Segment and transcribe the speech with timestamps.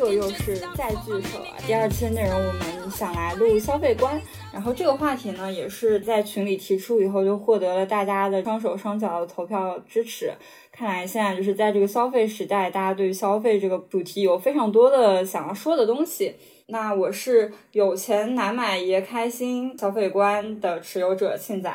[0.00, 1.58] 这又是再聚首啊！
[1.66, 4.18] 第二期的内容我们想来录消费观，
[4.50, 10.32] 然后这个话题呢也是在群里提出以后就获得了大家的双手双脚的投票支持。
[10.72, 16.34] 看来现在就是在这个消费时代，大家对消费这个主题有非常多的想要说的东西。
[16.68, 21.70] 那我是有钱难买爷开心消费观的持有者庆仔。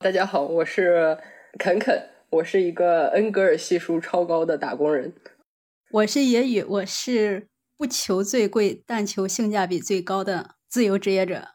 [0.00, 1.16] 大家好，我是
[1.58, 5.14] 肯肯，我是一个恩格尔系数超高的打工人。
[5.92, 11.48] 我是野语，我是不求最贵，但求性价比最高的自由职业者。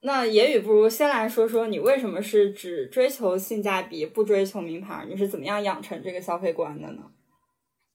[0.00, 5.04] 那野语不如先来说说你为什么是只追求性价比，不追求名牌？
[5.06, 7.10] 你是怎么样养成这个消费观的呢？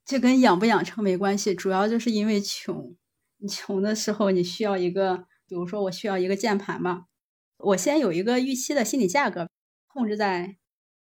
[0.06, 2.96] 这跟养不养成没关系，主要就是因为穷。
[3.38, 7.06] 你穷的时候，你需要一个，比如说我需要一个键盘嘛，
[7.58, 9.50] 我先有一个预期的心理价格，
[9.88, 10.58] 控制在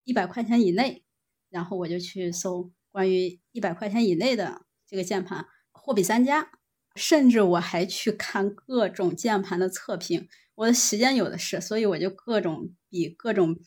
[0.05, 1.03] 一百块钱以内，
[1.49, 2.71] 然后我就去搜。
[2.91, 6.51] 关于一百块钱以内的这个键盘，货比三家，
[6.95, 10.27] 甚至我还去看各种键盘的测评。
[10.55, 13.57] 我的时间有的是，所以我就各种比各种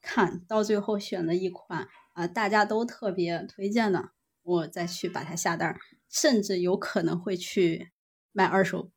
[0.00, 4.10] 看到最后选了一款啊，大家都特别推荐的，
[4.42, 5.76] 我再去把它下单，
[6.08, 7.90] 甚至有可能会去
[8.32, 8.90] 买二手，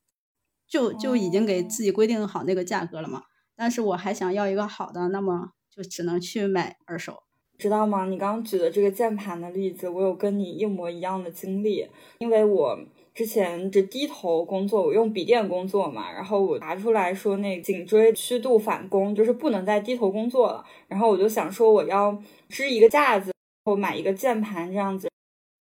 [0.68, 3.24] 就就已经给自己规定好那个价格了嘛。
[3.56, 7.24] 但是我还想要一个好的，那么就只能去买二手。
[7.58, 8.06] 知道吗？
[8.06, 11.88] 你刚刚举的这个键盘的例子，我有跟你一模一样的经历。
[12.20, 12.78] 因为我
[13.14, 20.64] 之前这低头工作，我用笔电工作嘛，然后我拿出来说那颈椎曲度反弓，就是不能再低头工作了。
[20.88, 22.18] 然后我就想说我要
[22.50, 23.32] 支一个架子，
[23.64, 25.10] 我买一个键盘这样子。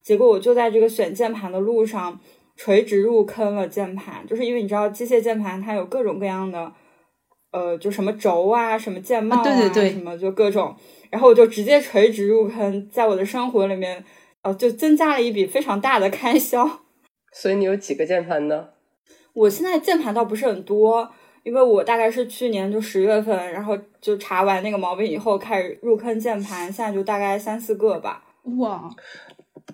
[0.03, 2.19] 结果我就在这个选键盘的路上
[2.57, 6.73] 垂直入坑了键盘，就是因为你知道机械键盘它有各种各样的，
[7.53, 10.75] 呃，就什么轴啊，什么键帽啊，对对对，什么就各种。
[11.15, 14.05] 然后我就直接垂直入坑，在我的生活里面，
[14.43, 16.69] 呃，就增加了一笔非常大的开销。
[17.33, 18.71] 所以你有几个键盘呢？
[19.33, 21.09] 我现在键盘倒不是很多，
[21.45, 28.25] 因为我大概是去年就十月份，然后就查完那个毛病以后开始入坑键盘，现在就大概三四个吧。
[28.59, 28.91] 哇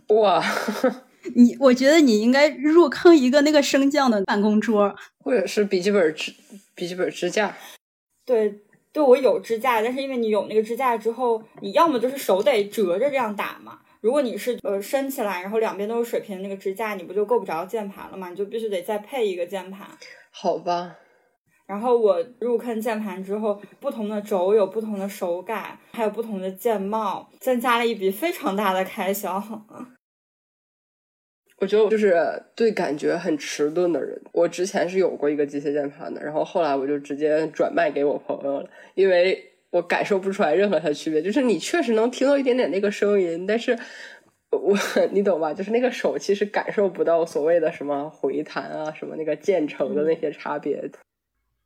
[0.08, 0.44] 哇，
[1.34, 6.34] 你我觉得你应该入坑一个那个升降的办公桌，或者是笔记本支
[6.74, 7.56] 笔记本支架。
[8.26, 8.60] 对。
[8.92, 13.78] 对我有支架，但是因为你有那个支架之后，你要么就是手得折着这样打嘛。
[14.00, 18.30] 如果你是呃伸起来，然后两边都是水平的那个支架，你不就够不着键盘了嘛？
[18.30, 19.86] 你就必须得再配一个键盘。
[20.30, 20.96] 好吧。
[21.66, 29.40] 然后我入坑键盘之后，不同的轴有不同的手感，还有不同的键帽，增加了一笔非常大的开销。
[31.60, 32.16] 我觉得我就是
[32.54, 34.18] 对感觉很迟钝的人。
[34.32, 39.38] 我之前是有过一个机械键盘的，然后后来我就直接转卖给我朋友了，因为
[39.68, 41.20] 我感受不出来任何它区别。
[41.20, 43.78] 就是你确实能听到一点点那个声音，但是
[44.50, 44.74] 我
[45.12, 45.52] 你懂吧？
[45.52, 50.90] 就是那个手其实感受不到所谓的什么回弹啊，什么那个键程的那些差别。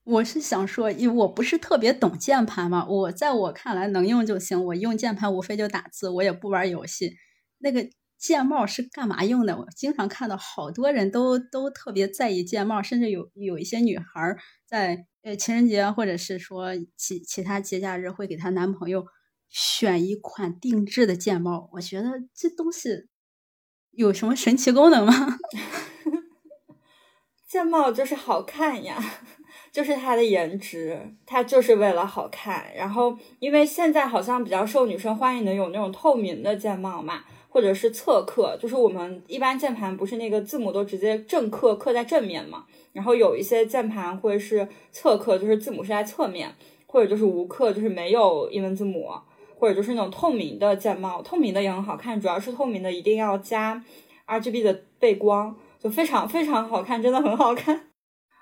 [0.02, 4.62] 我是想说，因为我不是特别懂键盘嘛，我在我看来能用就行。
[4.66, 7.12] 我用键盘无非就打字，我也不玩游戏。
[7.58, 7.88] 那个。
[8.24, 9.58] 键帽是干嘛用的？
[9.58, 14.34] 我经常看到好多人都都特别在意键帽，甚至有有一些女孩
[14.66, 19.04] 在呃情人节或者是说其其他节假日会给她男朋友
[19.50, 21.68] 选一款定制的键帽。
[21.74, 23.08] 我觉得这东西
[23.90, 25.12] 有什么神奇功能吗？
[27.46, 28.98] 键帽就是好看呀，
[29.70, 32.74] 就是它的颜值，它就是为了好看。
[32.74, 37.22] 然后因为现在好像比较受女生欢迎的有那种透明的键帽嘛。
[37.54, 42.64] 或者是侧刻，就是我们一般键盘不是那个字母都直接正刻刻在正面嘛？
[42.92, 46.52] 然后有一些键盘会是侧刻，就是字母是在侧面，
[46.84, 49.08] 或者就是无刻，就是没有英文字母，
[49.56, 53.80] 或者就是那种透明的键帽，透明的也很好看，主要是透明的一定要加
[54.26, 57.92] RGB 的背光，就非常非常好看，真的很好看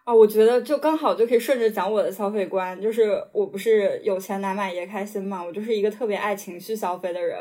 [0.04, 0.14] 啊！
[0.14, 7.38] 我觉得就刚好就可以顺着讲我的消费观，就是我不是有钱难买爷开心嘛，我就是一个特别爱情绪消费的人。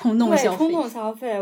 [0.00, 1.38] 冲动消费，冲动消费。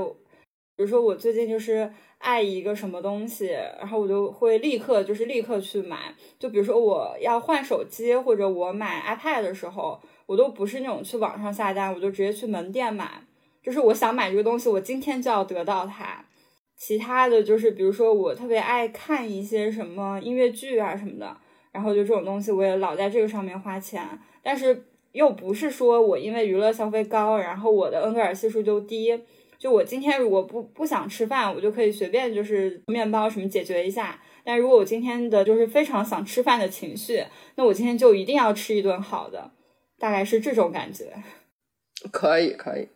[0.77, 1.89] 比如说，我最近就是
[2.19, 3.47] 爱一个什么东西，
[3.79, 6.13] 然后我就会立刻就是立刻去买。
[6.41, 13.23] 就比如说，我要换手机或者我买 iPad 的时候，我都不是那种去网上下单，我就直接去门店买。
[13.63, 16.25] 就是我想买这个东西，我今天就要得到它。
[16.77, 21.37] 其他的就是，比如说我特别爱看一些什么音乐剧啊什么的，
[21.71, 24.05] 然后就这种东西我也老在这个上面花钱，
[24.43, 24.85] 但是。
[25.13, 29.19] 又不是说我因为娱乐消费高，然后我的恩格尔系数就低。
[29.59, 34.21] 就我今天如果不不想吃饭，我就可以随便就是面包什么解决一下。
[34.45, 37.25] 但如果我今天的就是非常想吃饭的情绪，
[37.57, 39.51] 那我今天就一定要吃一顿好的，
[39.99, 41.13] 大概是这种感觉。
[42.13, 42.89] 可以可以。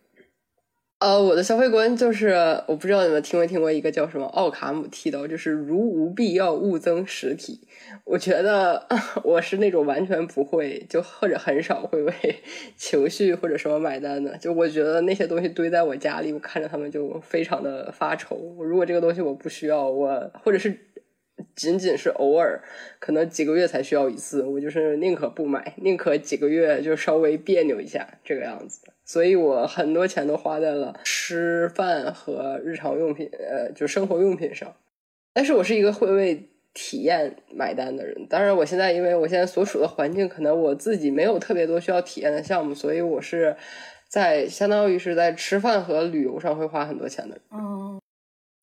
[1.03, 2.29] 呃，我的消费观就是，
[2.69, 7.59] 我不知道你们听没听过一个叫什么奥卡姆剃刀，就是如无必要勿增实体。
[8.05, 8.87] 我觉得
[9.25, 12.13] 我是那种完全不会，就或者很少会为
[12.79, 14.37] 情绪或者什么买单的。
[14.39, 18.55] 就我觉得那些东西堆在我家里，我看着他们就非常的发愁。
[18.61, 20.73] 如果这个东西我不需要，我或者是。
[21.55, 22.61] 仅仅是偶尔，
[22.99, 28.81] 可能几个月才需要一次，我就是宁可不买，宁可几个月就稍微别扭一下这个样子。
[29.05, 34.75] 所以我很多钱都花在了吃饭和日常用品，呃，就生活用品上。
[35.35, 38.27] 但是我是一个会为体验买单的人。
[38.29, 43.57] 当然，我现在因为我现在所处的环境，可能我自己没有特别多需要体验的项目，所以我是
[44.09, 47.39] 在相当于是在吃饭和旅游上会花很多钱的。
[47.51, 48.01] 嗯。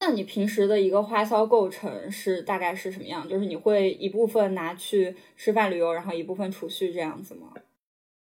[0.01, 3.27] 那你平时的一个花销构成是大概是什么样？
[3.27, 7.53] 就是你会一部分拿去吃饭旅游，然后一部分储蓄这样子吗？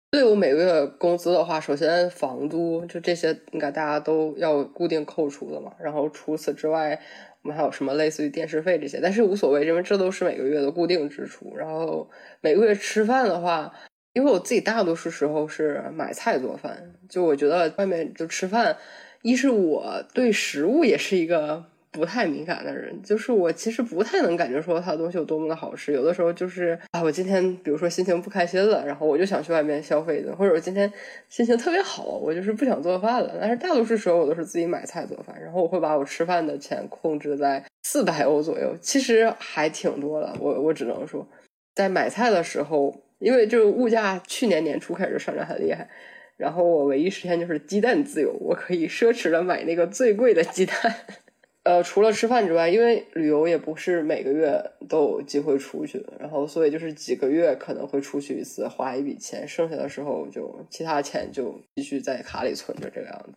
[0.10, 5.72] 对我每个月工资的话，首先房租就这些应该大家都要固定扣除的嘛。
[5.80, 7.00] 然后除此之外，
[7.44, 11.56] 我们还有什么类似于电视费这些，但是无所谓，因为这都是每个月的固定支出。
[11.56, 12.10] 然后
[12.42, 13.72] 每个月吃饭的话，
[14.14, 18.76] 因为我自己大多数时候是买菜做饭，就我觉得外面就吃饭。
[19.22, 25.92] 一是我对食物也是一个不太敏感的人，就是我其实不太能感觉说它的东西有多么的好吃。
[25.92, 30.92] 有的时候就是啊，我今天比如说心情不开心了，然后我就想去外面消费的，或者我今天
[31.30, 33.38] 心情特别好，我就是不想做饭了。
[33.42, 40.36] 但是大多数时候我都是自己买菜做饭，然后我会把我吃饭的钱控制在四百欧左右，其实还挺多了。
[40.40, 41.28] 我我只能说，
[41.74, 45.90] 在买菜的时候，因为就是物价去年年初开始上涨很厉害。
[46.38, 50.76] 然后我唯一实现就是鸡蛋自由，我可以奢侈的买那个最贵的鸡蛋。
[51.64, 63.34] 呃，除了吃饭之外，因为旅游也不是每个月都有机会出去，然后所以就是几个月可能会出去一次，花一笔钱，剩下的时候就其他钱就继续在卡里存着这个样子。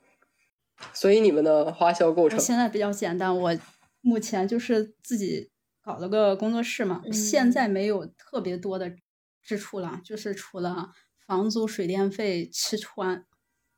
[0.93, 2.39] 所以你们的花销构成？
[2.39, 3.59] 现在比较简单，我
[4.03, 5.51] 目前就是自己
[5.83, 8.93] 搞了个工作室嘛，现在没有特别多的
[9.43, 10.91] 支出了，就是除了。
[11.31, 13.25] 房租、水电费、吃穿，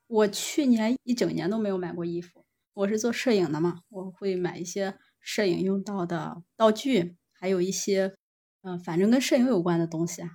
[0.06, 2.46] 我去年一整年都没有买过衣服。
[2.72, 8.14] 我是做摄影的嘛，我会买一些摄影用到的道具，还有一些，
[8.62, 10.31] 嗯，反正跟摄影有关的东西啊，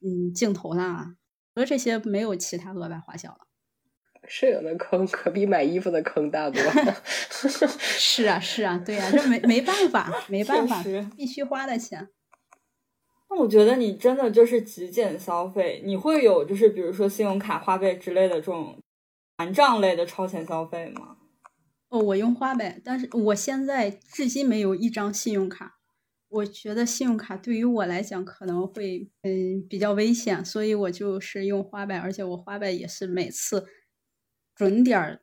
[0.00, 1.16] 嗯，镜头啦，
[1.52, 3.40] 除了这些没有其他额外花销了。
[4.26, 7.02] 摄影的坑可比买衣服的坑大多了。
[7.78, 10.82] 是啊，是啊，对呀，这没没办法，没办法，
[11.14, 12.08] 必须花的钱。
[13.30, 18.78] 我觉得你真的就是极简消费，你会有就是比如说信用卡、花呗之类的这种
[19.38, 21.16] 还账类的超前消费吗？
[21.88, 25.78] 哦，我用花呗，但是我现在至今没有一张信用卡。
[26.28, 33.66] 我觉得信用卡对于我来讲可能会嗯比较危险，所以我就是用花呗，而且我花呗也是每次
[34.54, 35.22] 准点儿，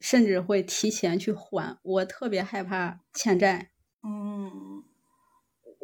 [0.00, 1.78] 甚至会提前去还。
[1.82, 3.70] 我特别害怕欠债。
[4.02, 4.73] 嗯。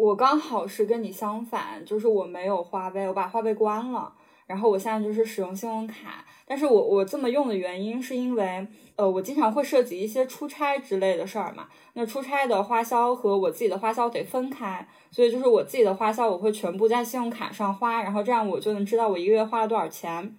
[0.01, 4.11] 我刚好是跟你相反，就是我没有花呗，我把花呗关了，
[4.47, 6.25] 然后我现在就是使用信用卡。
[6.47, 8.67] 但是我我这么用的原因是因为，
[8.97, 11.69] 呃，我经常会涉及一些出差之类的事儿嘛。
[11.93, 20.35] 那出差的花销和我自己的花销得分开，所以就是我自己的花销我会全部在信用卡上花，然后这样我就能知道我一个月花了多少钱。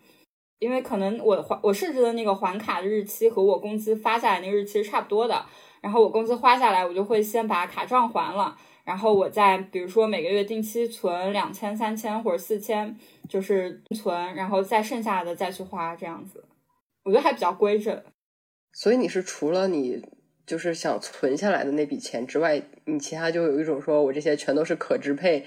[0.58, 5.46] 因为可能我还我设置的那个还卡的日期和我工资发下来那个日期是差不多的，
[5.82, 8.58] 然后我工资花下来，我就会先把卡账还了。
[8.84, 12.98] 然后我再比如说每个月定期存两千、三千或者四千，
[13.30, 16.44] 就是存，然后再剩下的再去花，这样子，
[17.04, 18.04] 我觉得还比较规整。
[18.74, 20.02] 所以你是除了你
[20.46, 25.46] 就是想存下来的那笔钱之外，你其他就有一种说我这些全都是可支配，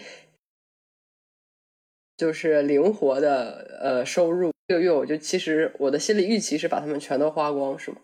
[2.17, 4.53] 就是灵活的呃收入。
[4.67, 7.99] 这个月我就其实我的心理预期是把它们全都花光，是吗？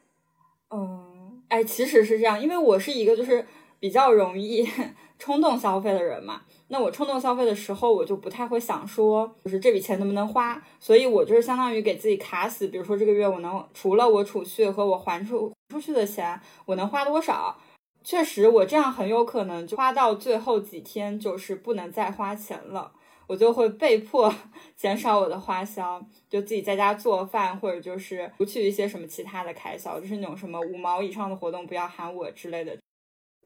[0.71, 3.47] 嗯，哎，其实是这样，因为我是一个就是
[3.81, 4.69] 比较容易。
[5.21, 17.59] 冲动消费的人嘛，那我冲动消费的时候，我就不太会想说，就是这笔钱能不能花，所以我就是相当于给自己卡死，比如说这个月我能除了我储蓄和我还出出去的钱，我能花多少？
[18.03, 22.91] 确实，我这样很有可能就花到最后几天就是不能再花钱了，
[23.27, 24.35] 我就会被迫
[24.75, 32.75] 减少我的花销，就自己在家做饭，或者就是不去一些什么其他的开销，就是那种什么五毛以上的活动不要喊我之类的。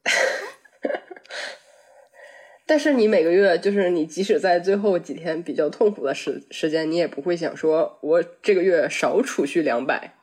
[2.67, 10.15] 但是你每个月，就是你即使在最后几天比较痛苦的时时间，你也不会想说，我这个月少储蓄两百，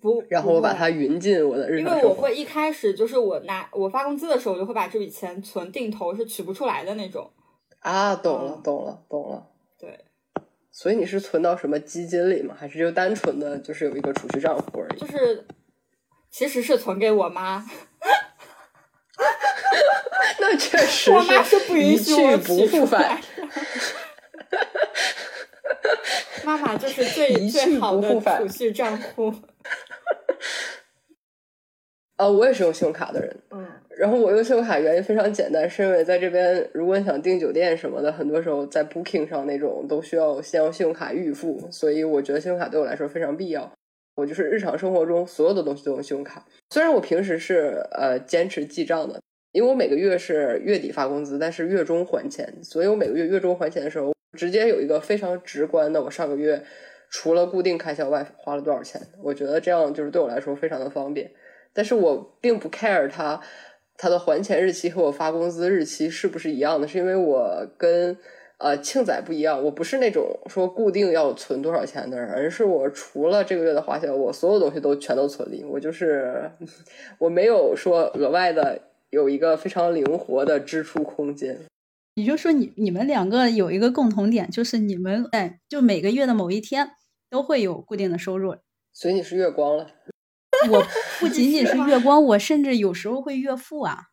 [0.00, 7.30] 不，然后我把它匀进我的日常因为我会一开始就是我拿我发工资的时候，我就会把这笔钱存定投，是取不出来的那种。
[7.80, 9.46] 啊，懂了，懂了，懂了。
[9.78, 10.04] 对。
[10.72, 12.56] 所以你是存到什么基金里吗？
[12.58, 15.00] 还是就单纯的就是有一个储蓄账户而已？
[15.00, 15.46] 就是。
[16.32, 17.66] 其实是存给我妈。
[20.40, 23.20] 那确实，我妈是不允许我不复返。
[26.44, 29.32] 妈妈就是最 最好的储蓄账户。
[32.16, 33.34] 啊，我也是用信用卡的人。
[33.50, 43.72] 嗯，然后我用信用卡原因非常简单，是因为在这边，如果你想订酒店什么的，很多时候在 Booking 上那种都需要先用信用卡预付，所以我觉得信用卡对我来说非常必要。
[44.20, 49.18] 我就是日常生活中所有的东西都用信用卡，虽然我平时是呃坚持记账的，
[49.52, 56.62] 因为我每个月是月底发工资，但是月中还钱，所以我每个月月中还钱的时候，直接有一个非常直观的，我上个月
[57.10, 59.00] 除了固定开销外花了多少钱。
[59.22, 61.32] 我觉得这样就是对我来说非常的方便。
[61.72, 63.40] 但是我并不 care 它，
[63.96, 66.86] 它的还钱日期和我发工资日期是不是一样的？
[66.86, 68.14] 是因为我跟
[68.60, 75.64] 呃庆仔不一样，我不是那种说固定要存多少钱的人，而是我除了这个月的花销，我所有东西都全都存里。
[75.64, 76.50] 我就是
[77.18, 81.58] 我没有说额外的有一个非常灵活的支出空间。
[82.14, 86.90] 也就是说，你你们两个有一个共同点，就是你们哎就每个月的某一天
[87.30, 88.56] 都会有固定的收入。
[88.92, 89.86] 所以你是月光了。
[90.70, 90.84] 我
[91.18, 94.09] 不仅仅是月光，我甚至有时候会月付啊。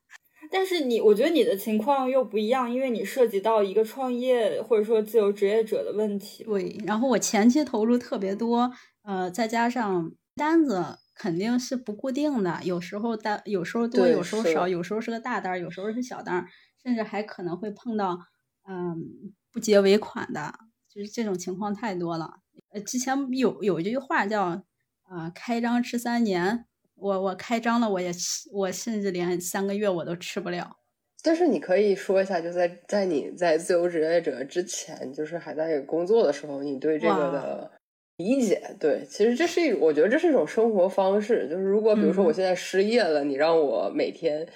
[0.52, 6.44] 但是你，我觉得你的情况又不一样，因为你涉及到一个创业或者说自由职业者的问题。
[6.44, 8.72] 对，然后我前期投入特别多，
[9.04, 16.46] 呃，再加上单子肯定是不固定的，有时候单有时候多，有时候少，有时候是个大单，有时候是小单，
[16.84, 18.20] 甚至还可能会碰到
[18.68, 20.54] 嗯不结尾款的，
[20.94, 22.36] 就是这种情况太多了。
[22.70, 24.64] 呃，之前有有一句话叫。
[25.10, 26.66] 啊，开张吃三年，
[27.00, 30.76] 我我开张了，我也吃，我甚至连三个月我都吃不了。
[31.24, 37.72] 但是你可以说一下，就在在你在自由职业者之前，就是还在工作的时候，你对这个的
[38.18, 38.62] 理解。
[38.80, 41.48] 对，其实这是一，我觉得这是一种生活方式。
[41.50, 44.48] 就是如果比如说我现在失业了，你让我每天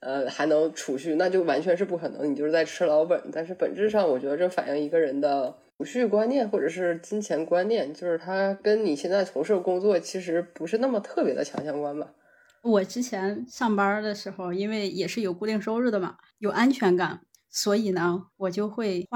[0.00, 3.20] 呃还能储蓄，那就完全是不可能，你就是在吃老本。
[3.32, 5.54] 但是本质上，我觉得这反映一个人的。
[5.80, 12.12] 储蓄观念或者是金钱观念，就是它跟你现在从事工作其实不是那么特别的强相关吧。
[12.60, 19.08] 我之前上班的时候，因为也是有固定收入的嘛，有安全感，所以呢，我就会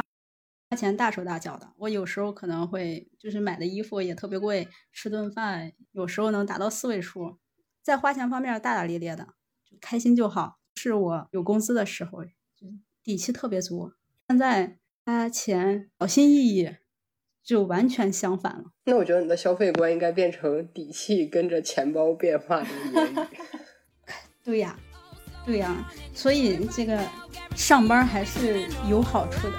[0.71, 1.71] 花钱大手大脚的。
[1.77, 7.37] 我有时候可能会就是买的衣服也特别贵，吃顿饭有时候能达到四位数，
[7.83, 9.29] 在花钱方面大大咧咧的，
[9.83, 10.57] 开心就好。
[10.77, 12.67] 是我有工资的时候，就
[13.03, 13.93] 底气特别足。
[14.29, 14.79] 现在。
[15.07, 16.77] 花钱小心翼翼，
[17.43, 18.65] 就完全相反了。
[18.87, 23.17] 那我觉得你的消费观应该变成底气跟着钱包变化的言语。
[24.43, 24.79] 对呀，
[25.45, 26.99] 对呀，所以这个
[27.55, 29.55] 上班还是有好处的。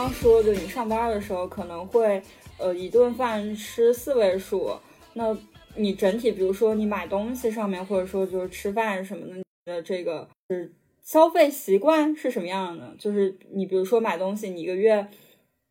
[0.00, 2.22] 刚说的，你上班的时候可能会，
[2.56, 4.74] 呃，一顿饭吃四位数。
[5.12, 5.36] 那
[5.76, 12.96] 你整体，比如说你买东西上面，或者说就是吃饭什么的，的这个是消费习惯是什么样的？
[12.98, 15.06] 就是你比如说买东西，你一个月，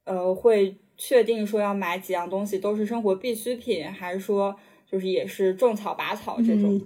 [0.04, 4.56] 呃，会确定说要买几样东西都是生活必需品，还是说
[4.86, 6.80] 就是也是种草拔草这种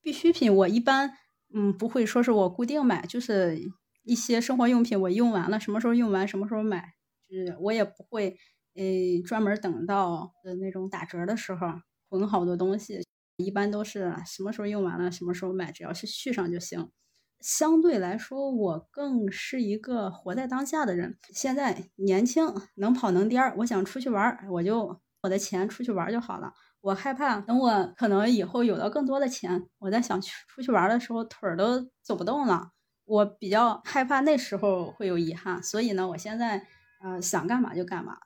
[0.00, 0.56] 必需品？
[0.56, 1.12] 我一般
[1.52, 3.70] 嗯不会说是我固定买，就是。
[4.06, 6.94] 一些生活用品我用完了，什么时候用完什么时候买，
[7.28, 8.36] 就是我也不会，
[8.74, 11.66] 诶，专门等到的那种打折的时候
[12.08, 13.04] 囤好多东西，
[13.36, 16.88] 一般都是什么时候用完了什么时候买，只要是续上就行。
[17.40, 21.18] 相对来说，我更是一个活在当下的人。
[21.34, 22.46] 现在年轻，
[22.76, 26.52] 能跑能颠，我想出去玩，我就我的钱出去玩就好了。
[26.80, 32.70] 我害怕等我可能以后有了更多的钱，我在想去出去玩的时候腿儿都走不动了。
[33.06, 36.66] 我比较害怕那时候会有遗憾，所以呢，我现在
[37.02, 38.18] 呃想干嘛就干嘛。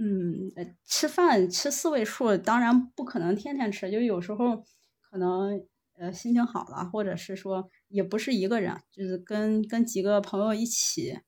[0.00, 0.52] 嗯，
[0.86, 4.62] 吃饭吃四位数，当然不可能天天吃，就有时候
[5.10, 5.60] 可能
[5.98, 11.18] 呃心情好了，或者是说也不是一个人，就是跟跟几个朋友一起，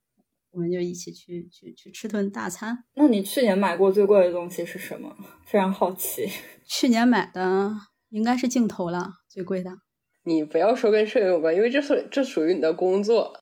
[0.52, 2.84] 我们就一起去去去吃顿大餐。
[2.94, 5.16] 那你去年买过最贵的东西是什么？
[5.44, 6.28] 非常好奇。
[6.64, 7.72] 去年买的
[8.10, 9.72] 应该是镜头了，最贵的。
[10.30, 13.36] 你不要说跟摄影有关，因为这是这属于你的工作，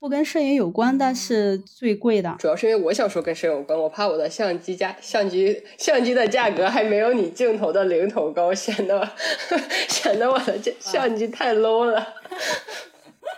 [0.00, 2.34] 不跟摄影有关，但是最贵的。
[2.40, 9.08] 主要是因为我想说跟摄影有关，我怕我的相机价相机相机的价格还没有你镜头的零头高，显得
[9.88, 12.04] 显得我的相机太 low 了。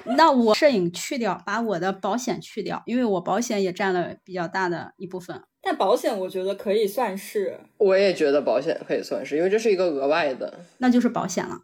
[0.16, 5.42] 那我摄影去掉，把我的保险去掉，因为我保险也占了比较大的一部分。
[5.60, 10.60] 但保险我觉得可以算是，我也觉得保险可以算是，因为这是一个额外的。
[10.78, 11.58] 那就是保险了。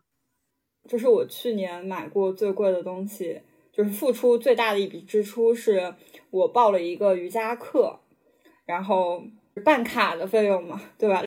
[0.89, 3.41] 这是我去年买过最贵的东西，
[3.73, 5.95] 就是付出最大的一笔支出，是
[6.31, 8.01] 我报了一个瑜伽课，
[8.67, 9.23] 然后
[9.65, 11.25] 办卡的费用嘛，对吧？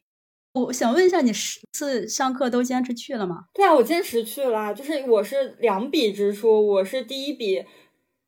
[0.54, 3.46] 我想问一下，你十次上课都坚持去了吗？
[3.54, 7.66] 对啊，我坚持去了，就是我是两笔支出，我是第一笔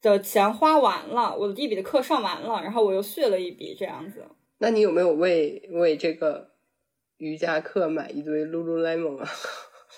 [0.02, 4.26] 的钱花完了，我的第一笔的课上完了，然后我又续了一笔这样子。
[4.58, 6.52] 那你有没有为为这个
[7.18, 9.30] 瑜伽课买一堆 Lululemon 啊？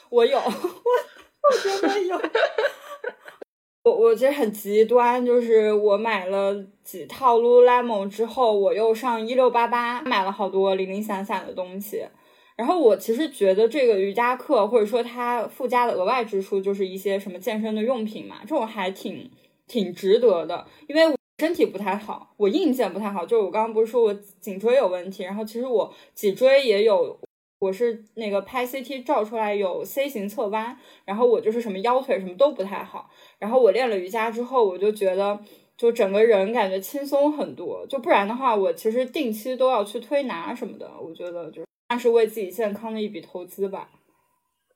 [0.09, 0.51] 我有，我
[1.41, 2.19] 我真的有。
[3.83, 6.53] 我我其实很极端，就是我买了
[6.83, 12.05] 几套 Lululemon 之后，我又上一六八八买了好多零零散散的东西。
[12.57, 19.31] 然后我其实觉得这个瑜伽课或者说它附加的额外支出就是一些什么健身的用品嘛，这种还挺
[19.65, 20.67] 挺值得的。
[20.87, 27.17] 因为我身体不太好，我硬件不太好，就是我刚刚不是说我颈椎有问题，然后其实我脊椎也有，
[27.59, 33.09] 我是那个拍 CT 照出来有 C 型侧弯，然后我就是什么腰腿什么都不太好。
[33.37, 35.39] 然后我练了瑜伽之后，我就觉得
[35.77, 41.65] 就整个人感觉轻松很多，就不然的话，我其实定期都要去推拿什么的，我觉得就是。
[41.91, 43.89] 那是为自己健康的一笔投资吧。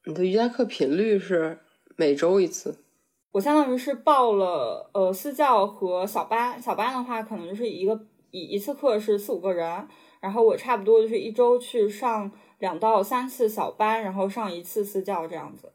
[0.06, 1.60] 你的瑜伽课频率是
[1.96, 2.84] 每周一次？
[3.32, 9.88] 我相当于是报了呃私教和小班，小班的话可能就是一个一一次课是四五个人，
[10.20, 12.32] 然后我差不多就是一周去上
[12.64, 15.74] 两到三次小班，然后上一次私教这样子。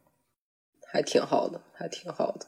[0.87, 2.47] 还挺好的，还挺好的。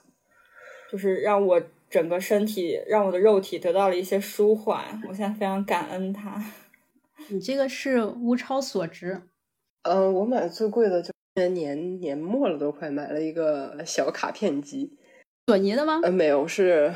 [0.91, 6.43] 就是让我整个身体，让我的肉体得到了一些舒缓，我现在非常感恩它。
[7.29, 9.21] 你这个是物超所值，
[9.83, 14.97] 嗯，我买最贵的就年年末了，都快买了一个小卡片机，
[15.49, 16.01] 索尼的吗？
[16.03, 16.91] 呃，没有，是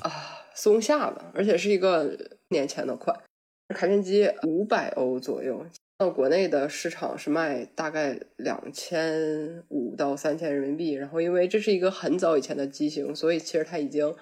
[0.00, 0.12] 啊，
[0.54, 2.14] 松下的，而且是一个
[2.50, 3.18] 年前的款，
[3.68, 5.64] 卡片机五百欧左右，
[6.00, 14.16] 到国内的市场是卖大概两千五到三千人民币，然后因为这是一个很早以前的机型，所以其实它已经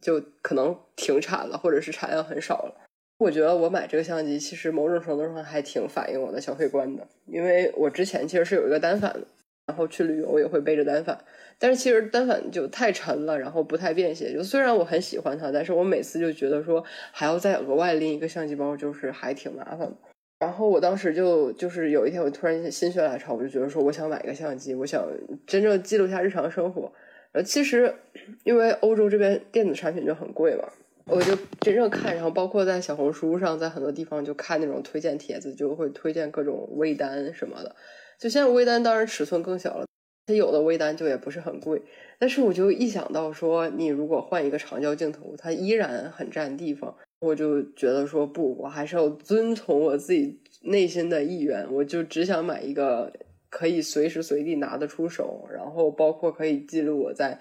[0.00, 2.88] 就可能停产了，或者是产量很少了。
[3.18, 9.26] 我觉得我买这个相机，其实某种程度上还挺反映我的消费观的，因为我之前其实是有一个单反的，
[9.66, 11.22] 然后去旅游也会背着单反，
[11.58, 14.32] 但是其实单反就太沉了，然后不太便携。
[14.32, 19.96] 就虽然我很喜欢它，但是我每次就觉得说还要再额外拎一个相机包，就是还挺麻烦的。
[20.42, 25.06] 然后我当时就就是有一天我突然心血来潮，我就觉得说我想买一个相机，我想
[25.46, 26.92] 真正记录一下日常生活。
[27.30, 27.94] 呃，其实
[28.42, 30.64] 因为欧洲这边电子产品就很贵嘛。
[31.04, 37.76] 我就真正看，然后包括在小红书上，在很多地方就看那种推荐帖子，就会推荐各种微单什么的。
[38.18, 39.86] 就现在微单当然尺寸更小了，
[40.26, 41.80] 它有的微单就也不是很贵。
[42.18, 53.12] 但是我就一想到说，你如果换一个长焦镜头，它依然很占地方，我就觉得说不，我还是要遵从我自己内心的意愿，我就只想买一个
[53.48, 57.38] 可以随时随地拿得出手，然后包括可以记录我在。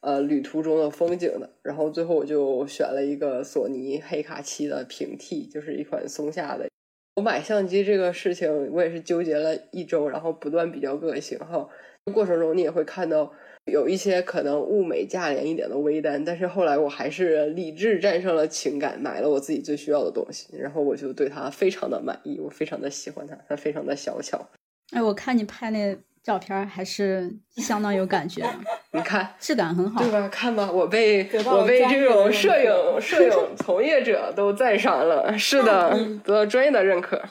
[0.00, 6.68] 呃，旅途中的风景的，然后最后我就选了一个索尼黑卡七的平替，就是一款松下的。
[7.16, 11.68] 我买相机这个事情，我也是纠结了一周，然后不断比较各个型号。
[12.14, 13.32] 过程中你也会看到
[13.68, 20.48] 有一些可能物美价廉一点的微单，但是后来我还是理智战胜了情感，买了我自己最需要的东西。
[20.56, 24.48] 然后我就对它非常的满意，我非常的喜欢它，它非常的小巧。
[24.92, 25.96] 哎，我看你拍那。
[26.20, 28.44] 照片还是相当有感觉，
[28.92, 30.28] 你看质感很好，对吧？
[30.28, 37.22] 看吧，我被我被这种摄影 摄影从业者都赞赏了，是的，得到专业的认可。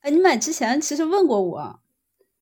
[0.00, 1.78] 哎，你买之前其实问过我，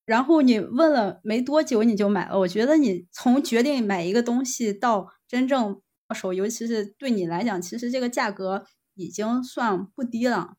[0.05, 2.39] 然后你问了没多久你就买了。
[2.41, 10.55] 我觉得你从决定买一个东西到真正到手，尤其是对你来讲，其实这个价格已经算不低了。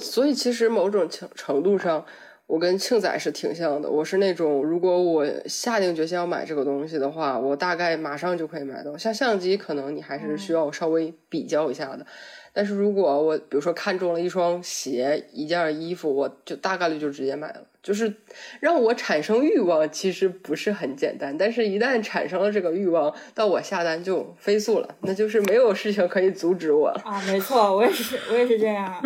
[0.00, 2.04] 所以其实某种程程度上。
[2.46, 8.94] 我跟庆仔是挺像的，我是那种如果我下定决心要买这个东西的话，我大概马上就可以买到。
[8.98, 12.06] 像相机，可能你还是需要稍微比较一下的。
[12.52, 17.66] 但是如果我比如说看中了一双鞋、一件衣服，我就大概率就直接买了。
[17.84, 18.12] 就是
[18.58, 21.36] 让我产生欲望，其实不是很简单。
[21.38, 27.02] 但是，一旦产生了这个欲望，到我下单就飞速了，那就是没有事情可以阻止我了。
[27.04, 29.00] 啊，没错，我也是，我也是这样。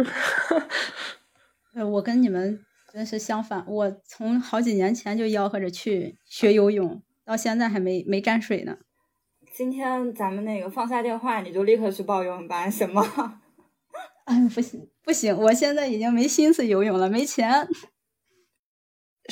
[1.75, 2.61] 呃，我跟你们。
[2.91, 8.79] 真是相反，我从好几年前就吆喝着去学游泳，到现在还没没沾水呢。
[9.53, 13.03] 今天咱们那个放下电话，你就立刻去报游泳班，行吗？
[14.25, 17.69] 哎，不行不行，我现在已经没心思游泳了，没钱。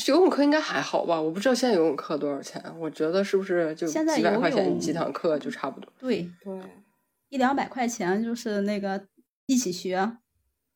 [0.08, 1.20] 游泳课应该还好吧？
[1.20, 5.92] 我不知道现在游泳课多少钱，我觉得是不是就几百块钱几堂课就差不多？
[5.98, 6.60] 对对，
[7.28, 9.06] 一两百块钱就是那个
[9.46, 10.18] 一起学。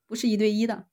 [0.08, 0.86] 不是一对一的，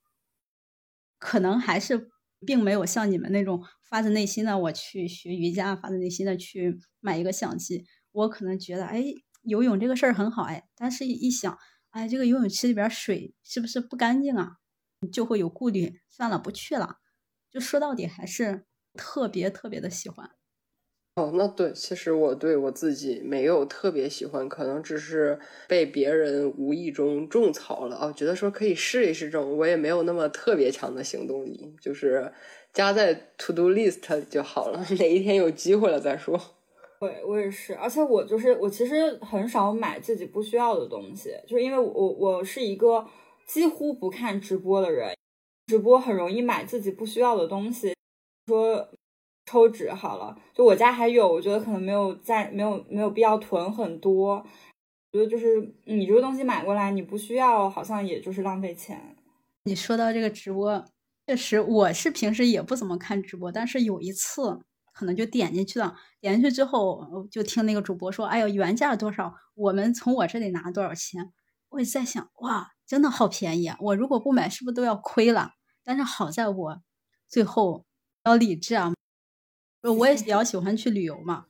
[1.17, 2.11] 可能还是
[2.45, 7.83] 并没有像你们那种发自内心的我去学瑜伽，发自内心的去买一个相机。
[8.11, 9.03] 我可能觉得，哎，
[9.41, 11.57] 游泳这个事儿很好，哎，但是一想，
[11.89, 14.57] 哎，这个游泳池里边水是不是不干净啊？
[15.11, 16.97] 就会有顾虑，算了，不去了。
[17.51, 20.29] 就说到底，还是特别特别的喜欢。
[21.15, 32.31] 哦，那对，其实我对我自己没有特别喜欢，可能只是被别人无意中种草了啊，觉得说可以试一试这种，我也没有那么特别强的行动力，就是
[32.71, 36.39] 加在 to do list 就好了， 哪一天有机会了再说。
[36.99, 43.03] 对，我也是，而且我就是我其实很少买自己不需要的东西，就是因为我我是一个
[43.47, 45.15] 几乎不看直播的人，
[45.67, 47.93] 直播很容易买自己不需要的东西，
[48.47, 48.89] 说。
[49.49, 54.45] 抽纸好了，就我家还有，我觉得可能没有在没有没有必要囤很多。
[55.13, 59.15] 觉得就是你这个东西买过来你不需要，好像也就是浪费钱。
[59.63, 60.83] 你说到这个直播，
[61.25, 64.59] 确实我是平时也不怎么看直播，但是有一次
[64.91, 69.33] 可能就点进去了，点进去之后就听那个主播说：“哎呦，原价多少？
[69.55, 71.31] 我们从我这里拿多少钱？”
[71.71, 73.77] 我也在想，哇，真的好便宜啊！
[73.81, 75.51] 我如果不买，是不是都要亏了？
[75.83, 76.81] 但是好在我
[77.27, 77.85] 最后
[78.23, 78.93] 要理智啊。
[79.81, 81.45] 我也比较喜欢去旅游嘛，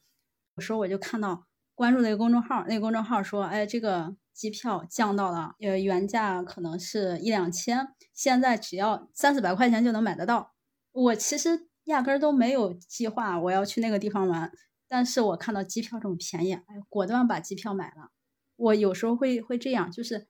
[0.56, 1.46] 有时候我就看到
[1.76, 10.54] 关注那个公众号，那个公众号说，哎，这个机票降到了，呃，原价可能是一两千，现在只要三四百块钱就能买得到。
[10.92, 14.52] 我其实压根儿都没有计划我要去那个地方玩，
[14.88, 18.10] 但是我看到机票这么便宜，哎，果断把机票买了。
[18.56, 20.28] 我有时候会会这样，就是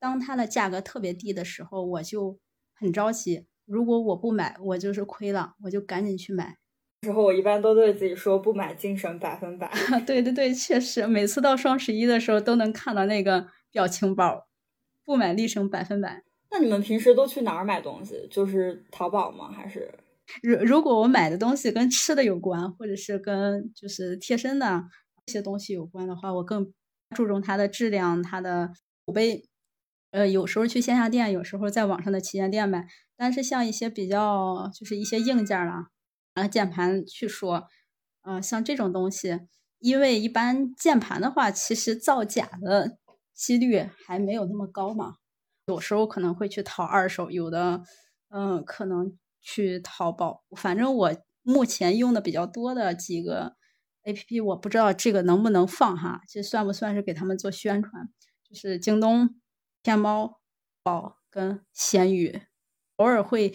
[0.00, 2.38] 当它的价格特别低的时候，我就
[2.74, 3.46] 很着急。
[3.66, 6.56] 如果我不买，我就是亏了，我就赶紧去买。
[7.02, 9.70] 时候我一般都对自己说不买精神百分百。
[10.06, 14.48] 对对对，确实，每次到双十一的时候都能看到那个表情包，
[15.04, 16.24] 不买立省百分百。
[16.50, 18.26] 那你们平时都去哪儿买东西？
[18.30, 19.50] 就是淘宝吗？
[19.52, 19.92] 还是？
[20.42, 24.82] 如如果我买的东西跟吃的有关，或者是跟就是贴身的
[25.26, 26.72] 这些东西有关的话，我更
[27.14, 28.72] 注重它的质量、它的
[29.06, 29.47] 口碑。
[30.10, 32.86] 呃，有时候去线下店，有时候在网上的旗舰店买。
[33.16, 35.88] 但是像一些比较就是一些硬件啦。
[36.34, 37.64] 拿键盘去说，
[38.22, 39.40] 嗯，像这种东西，
[39.80, 42.96] 因为一般键盘的话，其实造假的
[43.34, 45.16] 几率还没有那么高嘛。
[45.66, 47.82] 有时候可能会去淘二手，有的，
[48.30, 50.44] 嗯，可能去淘宝。
[50.56, 53.56] 反正我目前用的比较多的几个
[54.04, 58.08] A P P，我不知道这个能不能放哈，这算不算是给他们做宣传？
[58.48, 59.28] 就是京东、
[59.82, 60.40] 天猫
[60.82, 62.42] 宝跟闲鱼，
[62.96, 63.54] 偶尔会。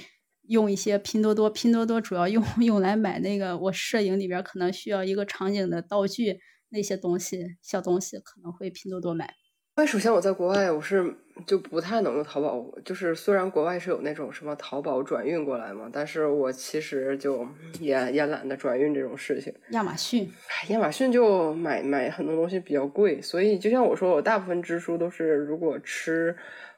[0.49, 9.33] 用一些拼多多，拼多多主要用 用来买那个我摄影里边可能需要一个场景的道具那些东西小东西可能会拼多多买。
[9.75, 11.15] 因为首先我在国外我是
[11.47, 17.47] 就不太能用淘宝，就是虽然国外是有那种什么淘宝转运过来嘛，但是我其实就
[17.79, 19.53] 也也懒得转运这种事情。
[19.71, 20.31] 亚马逊，
[20.69, 26.35] 亚马逊就买买很多东西比较贵，所以就像我说，我大部分支出都是如果吃。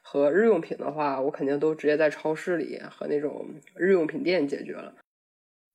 [0.07, 4.93] 和日用品的话，我肯定都直接在超市里和那种日用品店解决了。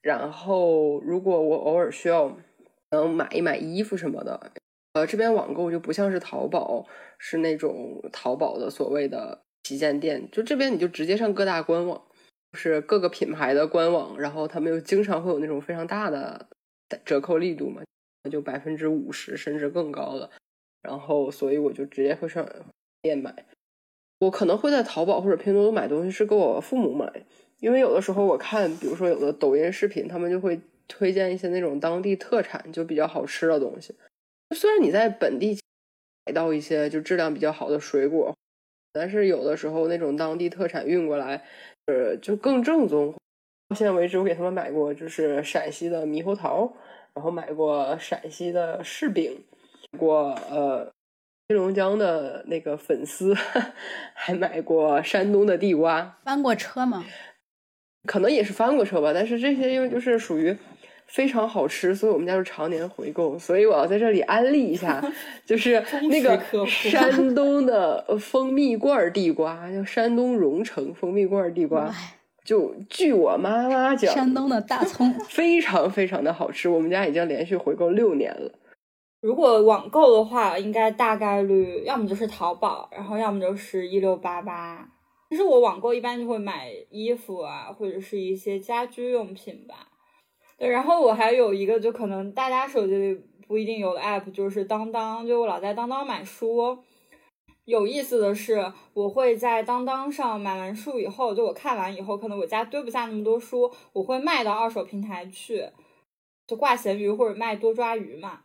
[0.02, 2.38] 然后，如果我偶尔需要
[2.92, 4.52] 能买一买衣服什么的，
[4.92, 6.86] 呃，这边网购就不像是淘宝，
[7.18, 10.28] 是那种淘宝的所谓的旗舰店。
[10.32, 12.02] 就这边你就直接上各大官网，
[12.52, 16.48] 就是各个品牌的官网，然后他们又经常会有那种非常大的
[17.04, 17.82] 折扣力度嘛，
[18.30, 20.28] 就百分之五十甚至更高的。
[20.82, 22.44] 然后，所以我就直接会上
[23.02, 23.46] 店买。
[24.18, 27.24] 我可能会在淘宝或者拼多多买东西，是给我父母买，
[27.60, 33.94] 因为有的时候我看，比如说有的抖音视频，他们就会推荐一些那种当地特产，就比较好吃的东西。
[34.54, 35.58] 虽然你在本地
[36.26, 38.34] 买到一些就质量比较好的水果，
[38.92, 41.44] 但是有的时候那种当地特产运过来，
[41.86, 43.14] 呃，就更正宗。
[43.68, 46.72] 到现在为止，我给他们买过就是陕西的猕猴桃，
[47.14, 49.44] 然后买过陕西的柿饼，
[49.98, 50.90] 过呃。
[51.48, 53.34] 黑龙江的那个粉丝，
[54.14, 57.04] 还买过山东的地瓜，翻过车吗？
[58.06, 59.12] 可能也是翻过车吧。
[59.12, 60.56] 但是这些因为就是属于
[61.10, 63.38] 非常好吃，所以我们家就常年回购。
[63.38, 65.02] 所以我要在这里安利一下，
[65.44, 71.92] 就是 那个山东的蜂蜜罐地瓜，叫山东荣成蜂蜜罐地瓜。
[72.42, 76.68] 就据我妈妈讲，山东的大葱 非常非常的好吃。
[76.68, 78.50] 我们家已经连续回购六年了。
[79.20, 84.88] 如果网购的话，应该大概率要么就是淘宝，然后要么就是一六八八。
[85.28, 89.89] 其实我网购一般就会买衣服啊，或者是一些家居用品吧。
[90.60, 93.14] 对，然后我还有一个，就可能大家手机里
[93.48, 96.78] 不一定有的 app，就是当当，就我老在当当买书。
[97.64, 105.66] 有意思的是，我会在当当上买完书以后，就我看完以后，可能我家堆不下那么多书，我会卖到二手平台去，
[106.46, 108.42] 就挂闲鱼或者卖多抓鱼嘛。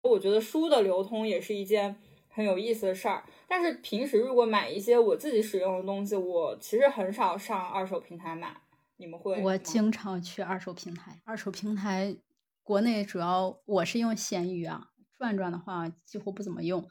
[0.00, 1.96] 我觉得书的流通也是一件
[2.30, 3.24] 很有意思的事儿。
[3.46, 8.56] 但是平时如果买一些我自己使用的东西，我其实很少上二手平台买。
[8.98, 9.40] 你们会？
[9.42, 11.22] 我经常去二手平台。
[11.24, 12.16] 二手平台，
[12.62, 16.86] 国内主要我是用闲鱼啊，转转的话几乎不怎么用。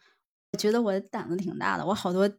[0.53, 2.31] 我觉得我胆子挺大的，我好多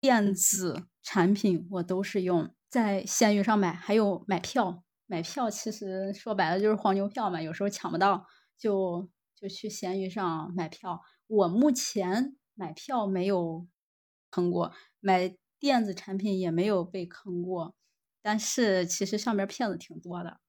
[0.00, 4.84] 电子产品我都是用在闲鱼上买，还有买票。
[5.08, 11.00] 买票其实说白了就是黄牛票嘛，有时候抢不到就就去闲鱼上买票。
[11.26, 13.66] 我目前买票没有
[14.30, 17.74] 坑过，买电子产品也没有被坑过，
[18.26, 20.40] 但是其实上面骗子挺多的，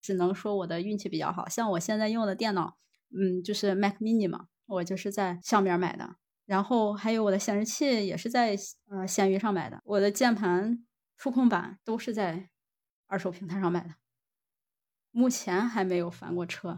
[0.00, 1.48] 只能说我的运气比较好。
[1.48, 2.76] 像我现在用的电脑，
[3.08, 4.46] 嗯，就是 Mac Mini 嘛。
[4.66, 6.14] 我就是在上边买的，
[6.46, 12.48] 然后还有我的显示器也是在呃闲鱼上买的，我的键盘、触控板都是在
[13.08, 13.96] 二手平台上买的，
[15.10, 16.76] 目前还没有翻过车，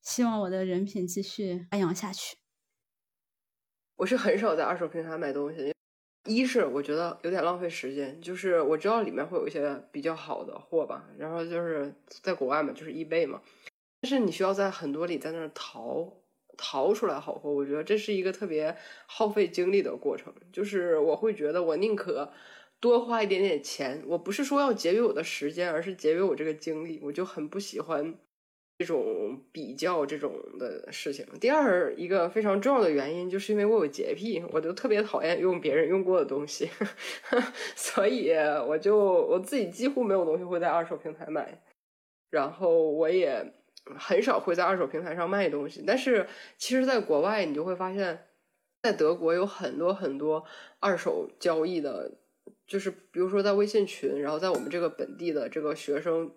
[0.00, 2.36] 希望我的人品继续发扬下去。
[3.96, 5.74] 我是很少在二手平台买东西，
[6.26, 13.40] 一是我觉得有点浪费时间，就是我知道里面会有一些比较好的货吧，然后就是在国外嘛，就是易贝嘛，
[14.00, 16.12] 但是你需要在很多里在那儿淘。
[16.58, 20.32] 淘出来好货，我觉得这是一个特别耗费精力的过程。
[20.50, 22.32] 就是我会觉得，我宁可
[22.80, 26.98] 多花一点点钱，我不是说要节约我的时间，而是节约我这个精力。
[27.02, 28.14] 我就很不喜欢
[28.78, 31.26] 这种比较这种的事情。
[31.40, 36.68] 第二一个非常重要的原因，就是因为我有洁癖，我就特别讨厌用别人用过的东西，
[37.74, 38.32] 所以
[38.68, 41.62] 我就我自己几乎没有东西会在二手平台买，
[42.30, 43.52] 然后我也。
[43.96, 46.26] 很少会在二手平台上卖东西，但是
[46.58, 48.26] 其实，在国外你就会发现，
[48.82, 50.44] 在德国有很多很多
[50.80, 52.18] 二手交易的，
[52.66, 56.32] 就是比如说在微信群，然后在我们这个本地的这个学生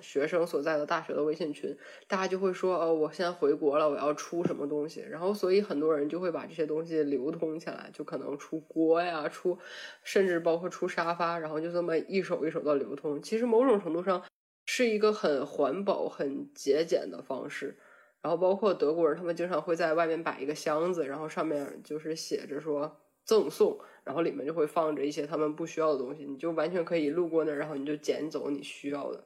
[0.00, 9.58] 学生所在的大学的微信群，大家就会说，哦，我现在回国了，我要出什么东西，然后所以很多人就会把这些东西流通起来，就可能出锅呀，出
[10.02, 13.20] 甚至包括出沙发，然后就这么一手一手的流通。
[13.22, 14.22] 其实某种程度上。
[14.66, 17.76] 是一个很环保、很节俭的方式，
[18.22, 22.96] 然后包括德国人，他们经常会在外面摆一个箱子，然后上面就是写着说
[23.26, 29.22] 赠送，然后里面就会放着一些他们不需要的东西，你就完全可以路过那儿，然后你就捡走你需要的。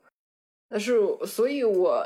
[0.68, 2.04] 但是，所以我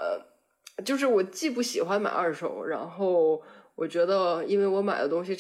[0.85, 3.42] 就是我既不喜欢买二手，然后
[3.75, 5.37] 我觉得因为我买的东西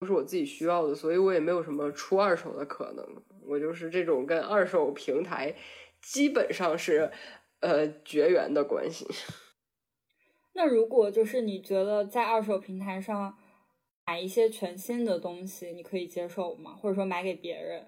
[0.00, 3.06] 都是我自己需要的，所以我也没有什么出二手的可能。
[3.46, 5.54] 我就是这种跟二手平台。
[6.00, 7.12] 基本上是，
[7.60, 9.06] 呃，绝缘的关系。
[10.54, 13.38] 那如果就是你觉得在二手平台上
[14.04, 16.72] 买一些全新的东西，你可以接受吗？
[16.72, 17.86] 或者说买给别人，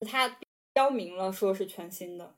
[0.00, 0.38] 它
[0.72, 2.36] 标明了说是全新的？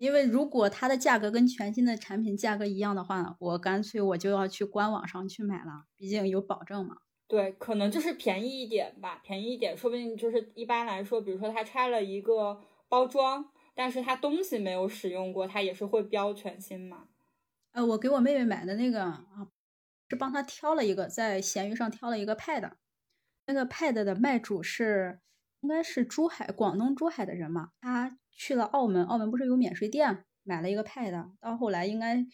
[0.00, 6.96] 因为如果它的价格跟全新的产品价格一样的话，我干脆我就要去官网上去买了，毕竟有保证嘛。
[7.28, 12.58] 对，可能就是便宜一点吧，便宜一点，说不定就是一般来说，比如说它拆了一个
[12.88, 13.50] 包装。
[13.72, 17.08] 但是它东西没有使用过，它也是会标全新嘛？
[17.72, 19.24] 呃，我给我妹妹买的那个啊，
[20.08, 22.72] 是帮她挑了一个，在闲鱼上挑了一个 Pad，
[23.46, 25.20] 那个 Pad 的卖主是
[25.60, 27.70] 应该是珠海，广东珠海的人嘛。
[27.80, 32.26] 他去了澳门，澳门不是有免税店，买了一个 Pad，到后来应该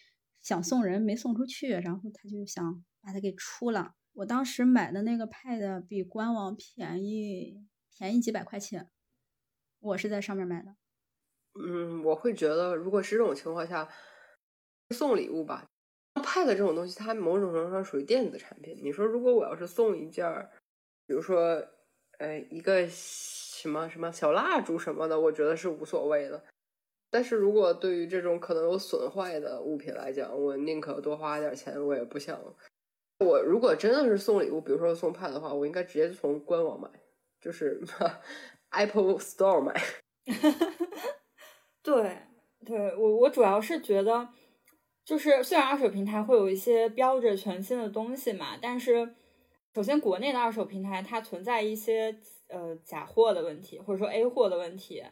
[0.42, 3.94] 想送人没送出去，然后他就想把它给出了。
[4.12, 8.88] 我当时买的那个 Pad 比官网便宜便宜几百块钱，
[9.80, 10.76] 我是在上面买的。
[11.58, 13.88] 嗯，我会觉得，如果是这种情况下，
[14.90, 15.66] 送礼物吧。
[16.14, 18.78] Pad 这种东西，它某种程度上属于电子产品。
[18.82, 20.26] 你说，如果我要是送一件，
[21.06, 21.62] 比如说，
[22.18, 26.42] 呃，一个什么什么小蜡烛什么的，我觉得是无所谓的。
[27.10, 32.38] 但是如果对于这种可能有损坏的物品来讲，我宁可多花点钱，我也不想。
[33.20, 36.88] 我如果真的是送礼物，比如说送 Pad 的话，我应该直接从官网买，
[37.40, 37.80] 就是
[38.70, 39.74] Apple Store 买。
[41.82, 42.18] 对，
[42.66, 44.28] 对我我主要是觉得，
[45.04, 49.14] 就是虽然二手平台会有一些标着全新的东西嘛，但是
[49.76, 55.04] 首先国内的二手平台它存在一些呃假货的问题，或者说 A 货的问题。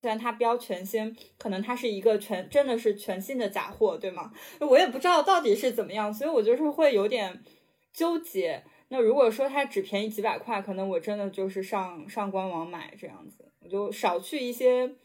[0.00, 4.32] 虽然它标全新，可能它是一个全真的是全新的假货，对吗？
[4.60, 7.44] 我也不知道到底是怎么样，所以我就是会有点
[7.92, 8.64] 纠结。
[8.88, 14.96] 那如果说它只便宜几百块，可能我真的就是上上官网买这样子，我就少去一些。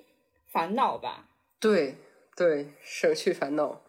[0.48, 1.96] 烦恼吧，对
[2.38, 3.82] 对，省去烦恼。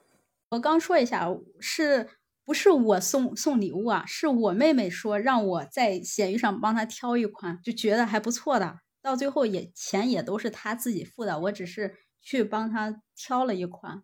[0.49, 1.29] 我刚说一下，
[1.61, 2.09] 是
[2.45, 14.03] 不是我送送礼物啊，是我妹妹说让我在闲鱼上帮她挑一款，就觉得还不错的，到最后也钱也都是她自己付的，我只是去帮她挑了一款。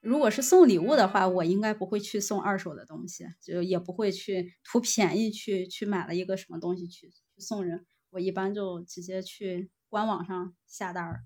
[0.00, 7.86] 如果是送礼物的话，我应该不会去送二手的东西，就也不会去图便宜去去买了一个什么东西去去送人。
[8.10, 11.24] 我一般就直接去官网上下单儿。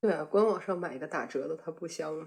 [0.00, 2.26] 对啊，官网上买一个打折的，它不香吗？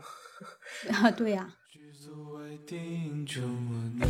[0.91, 4.01] 啊，对呀、剧组外电影中我你，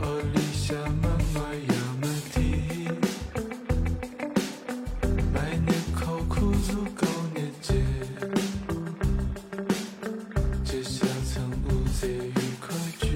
[0.00, 2.36] 我理想慢慢要么地，
[5.32, 7.74] 每年考苦足够年纪，
[10.64, 13.06] 只想曾无罪与恐惧。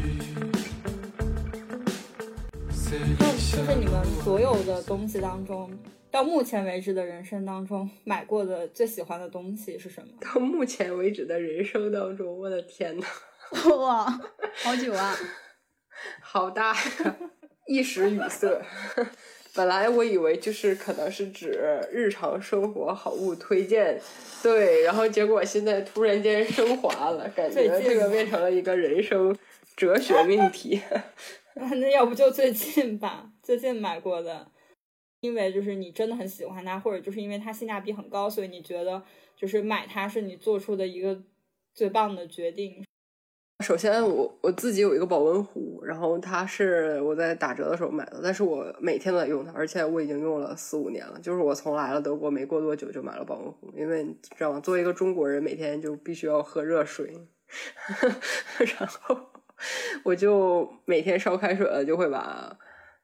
[2.70, 5.68] 谁那理想就是你们所有的东西当中，
[6.18, 10.08] 到目前为止的人生当中买过的最喜欢的东西是什么？
[10.20, 13.06] 到目前为止的人生当中，我的天呐，
[13.78, 14.04] 哇，
[14.64, 15.16] 好久啊！
[16.20, 17.16] 好大呀，
[17.68, 18.60] 一时语塞。
[19.54, 21.56] 本来我以为就是可能是指
[21.92, 24.00] 日常生活好物推荐，
[24.42, 29.36] 对，然后结果现在突然间升华了，感觉这个变成了一个人生
[29.76, 30.82] 哲学命题。
[31.54, 34.48] 那要不就最近吧，最近买过的，
[35.20, 39.02] 因为就是你真的很喜欢它，或者就是因为它性价比很高，所以你觉得
[39.36, 41.20] 就是买它是你做出的一个
[41.74, 42.84] 最棒的决定。
[43.64, 51.18] 首先我，我自己有一个保温壶，然后它是我在打折的时候买的，但是我每天都在用它，而且我已经用了四五年了。
[51.20, 54.60] 就是我从来了德国没过多久就买了保温壶，因为你知道吗？
[54.60, 57.12] 作为一个中国人，每天就必须要喝热水，
[58.78, 59.18] 然后
[60.04, 62.56] 我就每天烧开水了就会把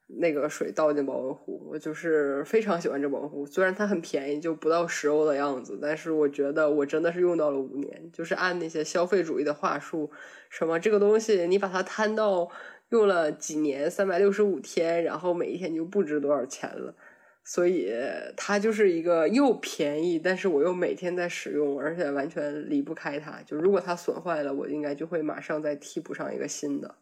[0.07, 1.69] 那个水倒进保温壶。
[1.71, 8.11] 我就是非常喜欢这保温壶，虽然它很便宜，就不到十欧的样子，但是我觉得我真的是用到了五年。
[8.13, 10.11] 就是按那些消费主义的话术，
[10.49, 12.49] 什么这个东西你把它摊到
[12.91, 16.95] 用了几年，三百六十五天，然后每一天就不值多少钱了。
[17.47, 17.93] 所以
[18.39, 23.43] 它就是一个又便宜，但是我又每天在使用，而且完全离不开它。
[23.45, 26.95] 就如果它损坏了，我应该就会马上再替补上一个新的。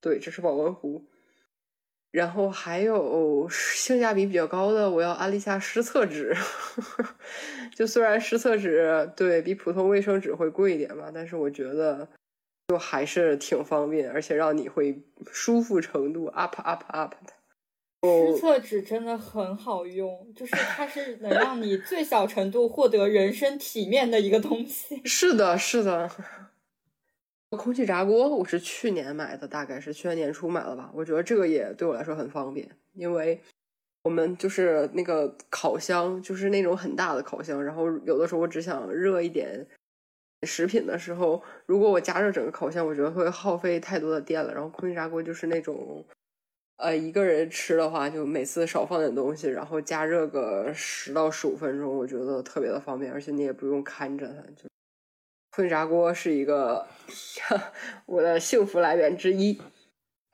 [0.00, 1.04] 对，这是保温壶。
[2.10, 6.36] 然后还有性价比比较高的，我要安利一下湿厕纸。
[7.74, 12.08] 就虽然湿厕纸对比普通卫生纸会贵一点吧，但是我觉得
[12.68, 17.32] 就还是挺方便，而且让你会舒服程度 up up up 的。
[18.02, 25.00] 湿厕纸真的很好用，就是它是能让你最小程度获得人生体面的一个东西。
[25.04, 26.10] 是的，是的。
[27.56, 30.90] 空气炸锅我是去年买的，大概是去年年初买了吧。
[30.94, 33.40] 我觉得这个也对我来说很方便，因为
[34.04, 39.66] 我们就是那个烤箱，就是那种很大的烤箱，然后有的时候我只想热一点
[40.46, 44.54] 食品的时候，如果我加热整个烤箱，我觉得会耗费太多的电了。
[44.54, 46.06] 然后空气炸锅就是那种，
[46.76, 54.70] 呃，一个人吃的话，就每次少放点东西，然后加热个十到十五分钟，我觉得特别的方便，而且你也不用看着它，就。
[55.50, 56.86] 空气炸锅是一个
[58.06, 59.60] 我的幸福来源之一，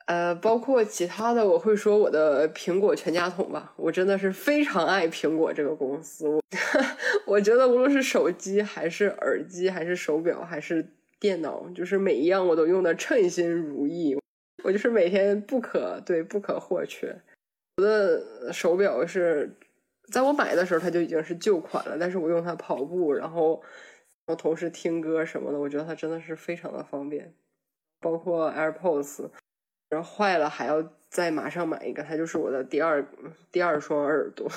[0.05, 6.41] 呃，包括其他的，我会说我的苹果全家桶吧，我真的是非常爱苹果这个公司，我
[7.25, 10.87] 我觉得无论是手机还是耳机还是手表还是
[11.19, 14.15] 电脑，就是每一样我都用的称心如意，
[14.63, 17.15] 我就是每天不可对不可或缺。
[17.77, 19.57] 我的手表是
[20.11, 23.59] 在我买的时候它就已经是旧款了，但是我用它跑步，然后。
[24.27, 27.33] 然后同时听歌什么的，我觉得它真的是非常的方便，
[28.01, 29.29] 包括 AirPods，
[29.89, 33.07] 然后坏了还要再马上买一个，它就是我的第二
[33.53, 34.51] 第二双耳朵。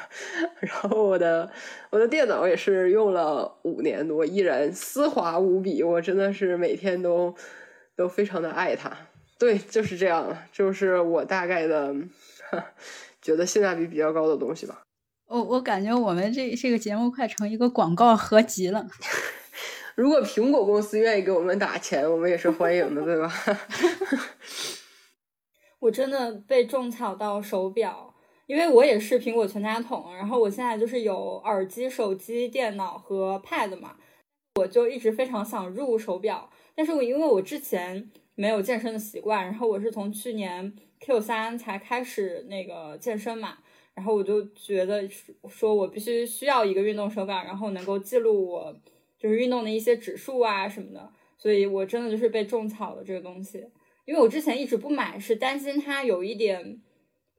[0.60, 1.52] 然后我的
[1.90, 7.34] 我的电脑也是用了五年多，依然丝滑无比，我真的是每天都
[7.94, 8.90] 都非常的爱它。
[9.38, 11.94] 对，就是这样，就是我大概的
[13.20, 14.82] 觉得性价比比较高的东西吧。
[15.30, 18.84] 我我感觉我们这这个节目快成一个广告合集了。
[19.94, 23.32] 如果苹果公司愿意给我们打钱，我们也是欢迎的，对吧？
[25.78, 28.12] 我真的被种草到手表，
[28.46, 33.94] 因为我也是苹果全家桶，然后我现在就是有耳机、手机、电脑和 Pad 嘛，
[34.56, 43.58] 我就一直非常想入手表，但是我因为我之前没有健身的习惯，然后我是从去年 Q 三才开始那个健身嘛。
[44.00, 45.06] 然后我就觉得
[45.46, 48.74] 说，我必须需要一个运动手表，然后能够记录我
[49.18, 51.12] 就是运动的一些指数啊什么的。
[51.36, 53.62] 所以我真的就是被种草了这个东西，
[54.06, 56.80] 因为我之前一直不买，是担心它有一点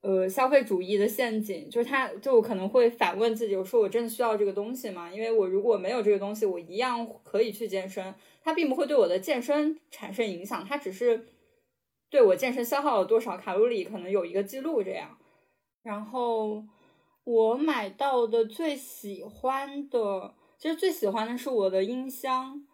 [0.01, 5.11] 呃消费主义的陷阱，就是它就可能会反问自己，我说我真的需要这个东西吗？
[5.11, 11.25] 因为我如果没有这个东西，我一样可以去健身，它并不会对我的健身产生影响，它只是
[12.11, 15.17] 对我健身消耗了多少卡路里可能有一个记录这样。
[15.83, 16.63] 然后
[17.23, 22.65] 我买到的最喜欢的，其实最喜欢的是我的音箱。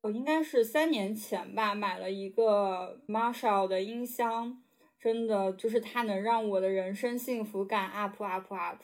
[0.00, 4.62] 我应该是三年前吧，买了一个 Marshall 的音箱，
[4.98, 8.82] 真的就是它能让我的人生幸福感 up up up。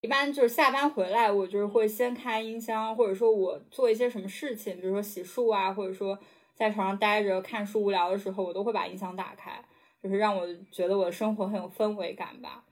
[0.00, 6.18] 一般就是下班回来，我就是会先开音箱，或者说我做一些什么事情，比如说洗漱啊，或者说
[6.54, 9.62] 在床上待着看书无聊的时候，我都会把音箱打开，
[10.02, 12.64] 就是让我觉得我的生活很有氛围感吧。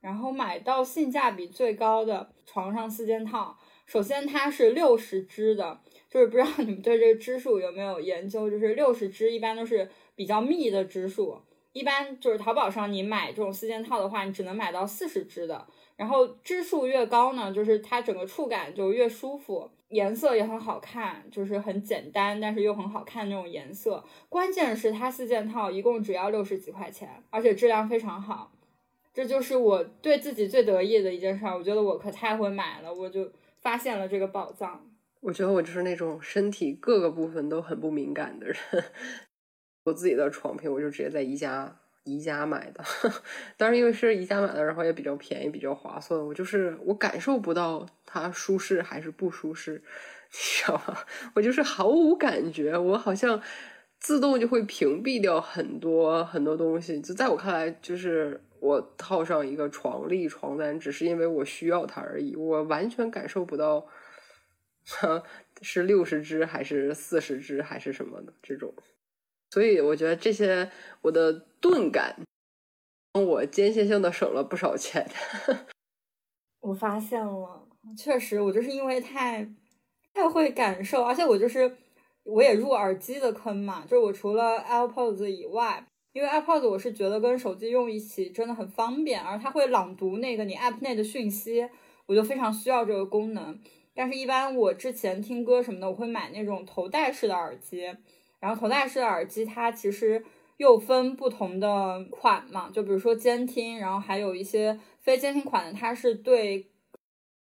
[0.00, 5.80] 然后买到性价比最高的床上四件套，首先它是六十支的。
[6.10, 8.48] 就是不知道你们对这个支数有没有研究？
[8.48, 11.38] 就是六十支一般都是比较密的支数，
[11.72, 15.66] 一般就是淘宝上你买这种四件套的话，你只能买到四十支的。
[15.96, 24.02] 然后支数越高呢，就是它整个触感就越舒服，颜色也很好看，就是很简单但是又很好看那种颜色。
[24.30, 28.50] 关键是它四件套一共只要六十几块钱，而且质量非常好，
[29.18, 31.52] 这就是我对自己最得意的一件事儿。
[31.52, 33.28] 我觉得我可太会买了，我就
[33.60, 34.80] 发现了这个宝藏。
[35.18, 38.56] 我觉得我就是那种身体各个部分都很不敏感的人。
[39.82, 42.84] 我自己的床品，我就直接在宜家宜家买的。
[43.58, 46.24] 当然，因为是宜家买的，然后也比较便宜，比较划算。
[46.24, 49.82] 我就是我感受不到它舒适还是不舒适，
[50.30, 50.96] 你知道吗？
[51.34, 53.42] 我就是毫无感觉，我好像
[53.98, 57.00] 自动就会屏蔽掉很多很多东西。
[57.00, 63.86] 就在我看来，就是我套上一个床笠、床单，只是因为我需要它而已，我完全感受不到。
[65.60, 68.72] 是六十支还是四十支还是什么的这种，
[69.50, 70.70] 所以我觉得这些
[71.02, 71.30] 我的
[71.60, 72.16] 钝感，
[73.12, 75.06] 我间歇性的省了不少钱。
[76.60, 79.46] 我发现了，确实我就是因为太
[80.14, 81.76] 太会感受，而且我就是
[82.22, 91.68] 我也入耳机的坑嘛，就是我除了 AirPods 以外，因为 iPod 我是觉得跟手机用一起真的很方便，而它会朗读那个你 App 内的讯息，
[92.06, 93.58] 我就非常需要这个功能。
[93.94, 97.84] 但是，一般我之前听歌什么的，我会买那种头戴式的耳机。
[98.40, 100.24] 然后，头戴式的耳机它其实
[100.56, 106.66] 又分不同的款嘛，就比如说监听，然后还有一些非监听款的，它是对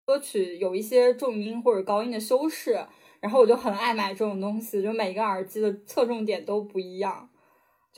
[0.06, 2.86] 歌曲有一些重音或者高音的修饰。
[3.20, 7.27] 然后我就很爱买这种东西，就每个耳机的侧重点都不一样，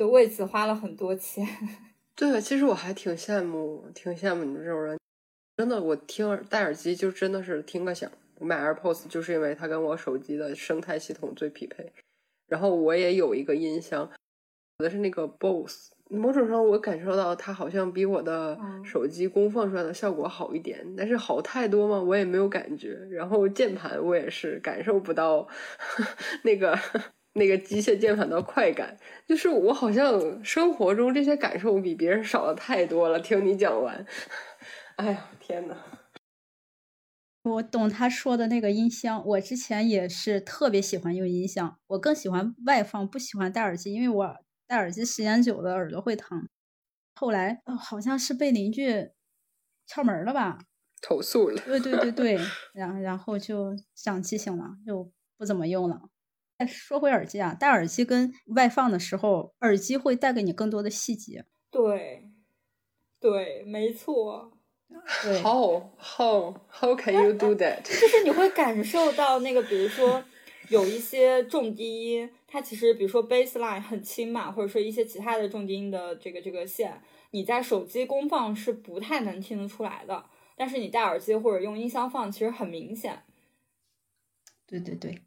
[0.00, 1.46] 就为此花了很多钱。
[2.16, 4.98] 对，其实我还挺羡慕，挺羡慕你们这种人。
[5.58, 8.10] 真的，我听戴耳机就真的是听个响。
[8.38, 11.92] 我买 AirPods 就是因为它跟我手机的生态系统最匹配，
[12.48, 14.10] 然后我也有一个音箱，
[14.78, 22.00] 我的是那个 Bose，某种上我感受到它好像比我的手机功放出来的效果好一点，但是好太多吗？
[22.00, 22.94] 我也没有感觉。
[23.10, 25.46] 然后键盘我也是感受不到
[26.42, 26.78] 那个
[27.34, 33.20] 那个机械键盘的快感，就是我好像生活中这些感受比别人少的太多了。
[33.20, 34.04] 听你讲完，
[34.96, 35.76] 哎呀，天呐！
[37.42, 46.48] 我懂他说的那个音箱，我之前也是特别喜欢用音箱，我更喜欢外放，不喜欢戴耳机，因为我戴耳机时间久了耳朵会疼。
[47.14, 49.10] 后来好像是被邻居
[49.86, 50.58] 敲门了吧，
[51.00, 51.62] 投诉了。
[51.64, 52.38] 对对对对，
[52.74, 56.10] 然然后就长记性了，就不怎么用了。
[56.66, 61.44] 说回耳机啊，戴耳机跟外放的时候，耳机会带给你更多的细节。
[61.70, 62.30] 对，
[63.20, 64.52] 对，没错。
[65.44, 67.82] How how how can you do that？
[67.86, 70.24] 就是你会感受到那个，比如说
[70.68, 77.00] 有一些重低音，它其实比如说 bass line 很轻嘛，或者说一些其他的重低音的这个这个线，
[77.30, 80.24] 你在手机功放是不太能听得出来的，
[80.56, 83.22] 但是你戴耳机或者用音箱放，其实很明显。
[84.66, 85.22] 对对对，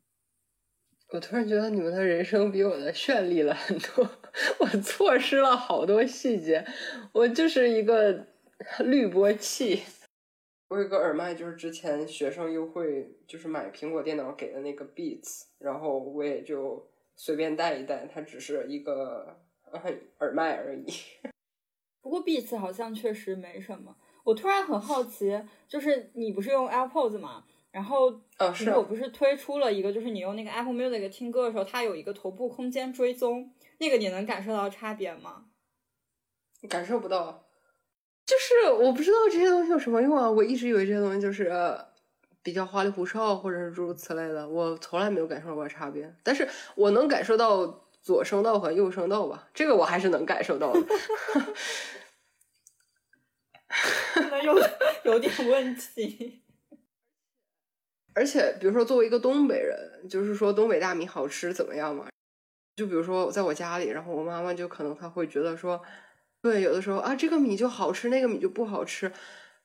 [1.14, 4.10] 我突然觉得你们的人生比我的绚丽了很多，
[4.60, 6.66] 我错失了好多细节，
[7.14, 8.28] 我就是一个。
[8.80, 9.82] 滤波器，
[10.70, 19.38] 我有个耳麦，就是之前学生优惠，就是买苹果电脑给的那个 Beats，然后我也就随便带一带，它只是一个
[20.20, 20.86] 耳麦而已。
[22.02, 23.98] 不过 Beats 好像确实没什么。
[24.24, 27.44] 我突然很好奇，就是你不是用 AirPods 吗？
[27.74, 35.46] 然后呃，是我不是推出了一个，就是你用那个 Apple Music 听歌的时候，它有一个头部空间追踪，那个你能感受到差别吗？
[36.70, 37.48] 感受不到。
[38.28, 40.30] 就是我不知道这些东西有什么用啊！
[40.30, 41.52] 我一直以为这些东西就是
[42.44, 44.48] 比较花里胡哨，或者是诸如此类的。
[44.48, 50.80] 我从来没有感受过差别，但是我能感受到左声道和右声道吧，这个我还是能感受到的。
[54.14, 54.56] 可能有
[55.06, 56.43] 有点问题。
[58.16, 62.08] 而且，比如说，作为一个东北人，就是说东北大米好吃怎么样嘛？
[62.76, 65.82] 就比如说，在我家里，然后我妈妈就可能她会觉得说，
[66.42, 69.12] 对，有的时候啊，这个米就好吃，那个米就不好吃。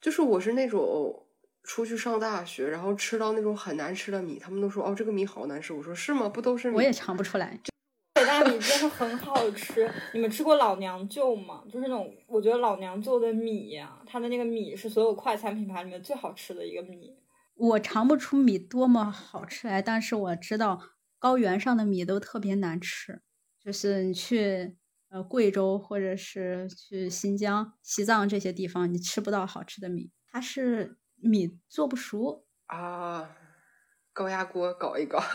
[0.00, 1.26] 就是我是那种
[1.62, 5.72] 出去上大学，然后吃到那种很难吃的米，他们都说哦，这个米好难吃。
[5.72, 6.28] 我说是吗？
[6.28, 6.76] 不都是米？
[6.76, 7.58] 我也尝不出来。
[8.14, 11.62] 北大米真的很好吃，你们吃过老娘舅吗？
[11.66, 17.14] 就是那种，我觉得老娘舅的米呀、它的那个米是所有快餐品牌里面最好吃的一个米。
[17.58, 20.80] 我尝不出米多么好吃来，但是我知道
[21.18, 23.20] 高原上的米都特别难吃。
[23.58, 24.76] 就是你去
[25.08, 32.46] 呃贵州或者是去新疆、西藏这些地方，你吃不到好吃的米，它是米做不熟。
[32.66, 33.36] 啊，
[34.12, 35.20] 高压锅搞一搞。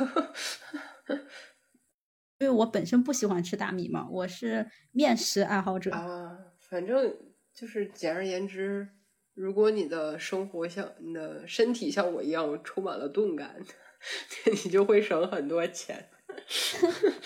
[2.40, 5.92] 因为我本身不喜欢吃大米嘛，我是面食爱好者。
[5.92, 7.14] 啊，反正
[7.54, 8.90] 就是简而言之，
[9.34, 13.64] 如果你的生活像你的身体像我一样充满了钝感，
[14.46, 16.10] 你就会省很多钱。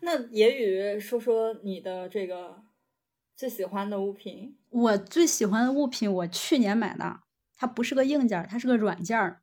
[0.00, 2.62] 那野语说说你的这个
[3.36, 4.58] 最喜欢的物品。
[4.70, 7.20] 我最喜欢的物品，我去年买的，
[7.56, 9.42] 它不是个硬件儿，它是个软件儿，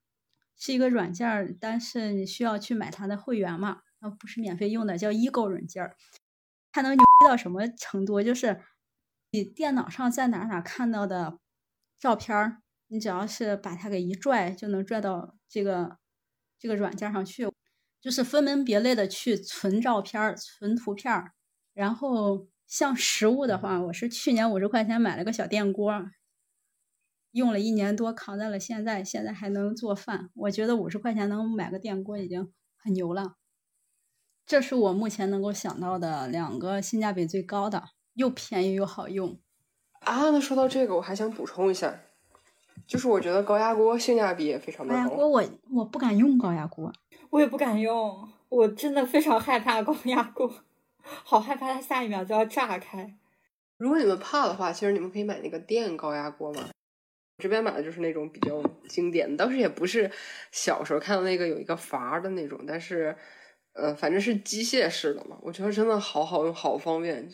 [0.58, 5.96] 是一个软件儿，但是你需要去买它的会员嘛，它不是免费用的，叫易购软件儿。
[6.72, 8.22] 它能牛逼到什么程度？
[8.22, 8.62] 就是
[9.32, 11.40] 你电脑上在哪哪看到的
[12.00, 15.98] 照片，你只要是把它给一拽，就能拽到这个
[16.58, 17.48] 这个软件上去，
[18.02, 21.32] 就是分门别类的去存照片、存图片。
[21.74, 25.94] 然后像食物的话，我是去年五十块钱买了个小电锅，
[27.32, 30.32] 用了一年多，扛在了现在，现在还能做饭。
[30.34, 33.36] 我觉得五十块钱能买个电锅已经很牛了。
[34.46, 39.38] 这是我目前能够想到的两个性价比最高的，又便宜又好用。
[40.02, 41.94] 啊，那说到这个，我还想补充一下，
[42.88, 45.00] 就是我觉得高压锅性价比也非常的高。
[45.02, 46.92] 高压锅我我不敢用高压锅，
[47.30, 50.52] 我也不敢用，我真的非常害怕高压锅，
[51.04, 53.14] 好害怕它下一秒就要炸开。
[53.78, 56.70] 如果你们怕的话，其实你们可以买那个电高压锅嘛。
[57.42, 60.12] 这边买的就是那种比较经典的，当时也不是
[60.52, 63.16] 小时候看到那个有一个阀儿的那种，但是
[63.72, 65.38] 呃，反正是机械式的嘛。
[65.42, 67.32] 我觉得真的好好用，好方便。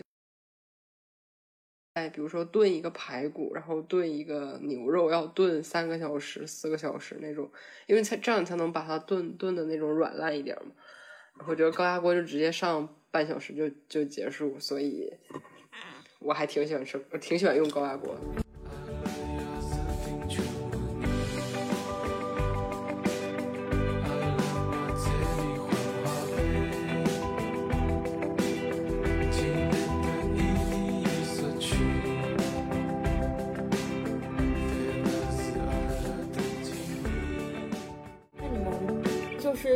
[1.95, 7.49] 哎，比如说炖一个排骨，然后炖一个牛肉，要炖三个小时、四个小时那种，
[7.87, 10.71] 因为才这样你才能把它炖炖的那种软烂一点嘛。
[11.47, 15.09] 我觉得高压锅就直接上半小时就就结束，所以
[16.19, 18.13] 我还挺喜欢吃，我挺喜欢用高压锅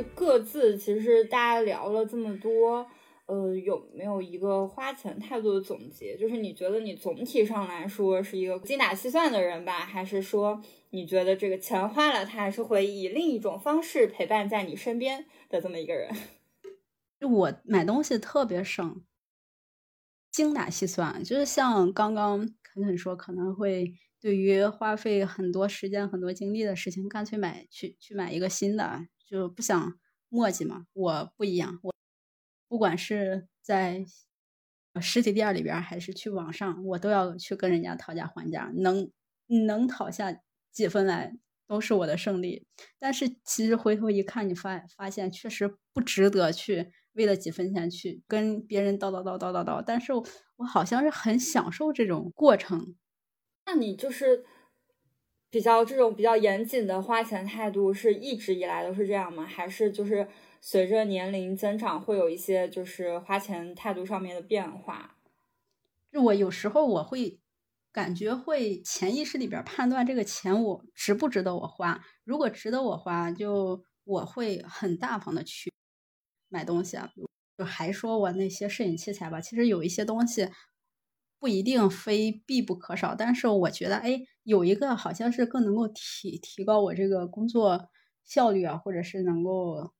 [0.03, 2.85] 各自，其实大家聊了这么多，
[3.25, 6.17] 呃，有没有一个花钱态度的总结？
[6.17, 16.09] 就是你觉得你总体上来说是一个精打细算的人吧，还是说你觉得这个钱花了，他还是会以另一种方式陪伴在你身边的这么一个人？
[17.19, 19.03] 就我买东西特别省，
[20.31, 29.99] 精打细算，就是像刚刚肯肯说，可能会对于花费很多时间、很多精力的事情，干脆买去去买一个新的，就不想
[30.29, 30.85] 磨叽嘛。
[30.93, 31.93] 我不一样，我
[32.67, 34.03] 不管是在
[34.99, 39.09] 实体店里边，还是去网上，我都要去跟人家讨价还价，能
[39.67, 42.65] 能讨下几分来，都是我的胜利。
[42.97, 49.83] 但是其实回头一看，你发发现确实不值得去为了几分钱去跟别人叨叨叨叨叨叨。
[49.85, 52.95] 但是我好像是很享受这种过程。
[53.65, 54.43] 那你就是
[55.49, 59.45] 比较这种比较严谨的花钱态度，是一直以来都是这样吗？
[59.45, 60.27] 还是就是
[60.61, 65.17] 随着年龄增长，会有一些就是花钱态度上面的变化？
[66.11, 67.39] 就我有时候我会
[67.91, 71.99] 感觉会潜意识里边判断这个钱我值不值得我花。
[72.23, 75.71] 如果值得我花，就我会很大方的去
[76.49, 77.09] 买东西啊。
[77.57, 80.49] 就还说我那些摄影器材吧，其实有一些东西
[81.39, 87.87] 不一定非必不可少，但是我觉得哎，有一个好像是更能够提提高我这个工作
[88.25, 89.93] 效率啊，或者是能够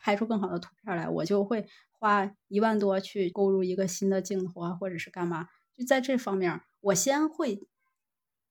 [0.00, 5.46] 拍出更好的图片来，我就会花一万多去购入一个新的镜头啊，或者是干嘛。
[5.76, 7.68] 就在这方面，我先会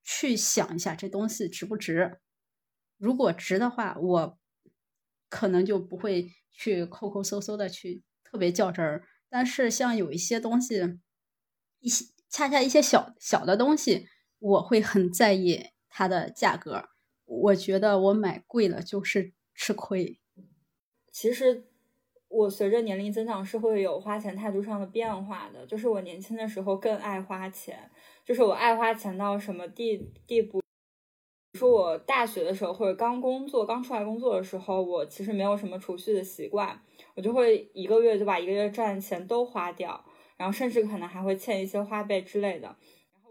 [0.01, 2.19] 去想一下这东西值不值。
[2.97, 4.39] 如果值的话，我
[5.27, 9.05] 可能就不会去抠抠搜搜的去特别较真儿。
[9.27, 10.99] 但是像有一些东西，
[11.81, 14.07] 一些恰恰一些小小的东西，
[14.43, 16.89] 我会很在意它的价格。
[17.25, 20.19] 我觉得我买贵了就是吃亏。
[21.09, 21.63] 其实
[22.27, 25.65] 我随着年龄增长是会有花钱态度上的变化的。
[25.65, 27.89] 就是我年轻的时候更爱花钱，
[28.25, 30.61] 就是我爱花钱到什么地地步？
[31.57, 36.81] 说我大学的时候或者刚工作、刚出来工作的时候，我其实没有什么储蓄的习惯，
[37.15, 40.03] 我就会一个月就把一个月赚的钱都花掉，
[40.35, 42.75] 然后甚至可能还会欠一些花呗之类的。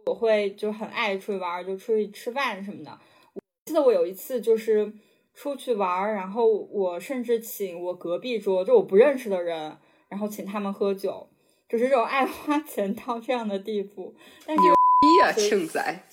[0.06, 2.98] 我会就很爱出去玩，就出去吃饭什么的。
[3.34, 4.92] 我记得我有一次就是
[5.34, 9.76] 出去玩，然后我甚至请我隔壁桌就我不认识的人，
[10.08, 11.28] 然后请他们喝酒，
[11.68, 14.14] 就是这种爱花钱到这样的地步。
[14.46, 16.04] 但是逼呀，庆仔！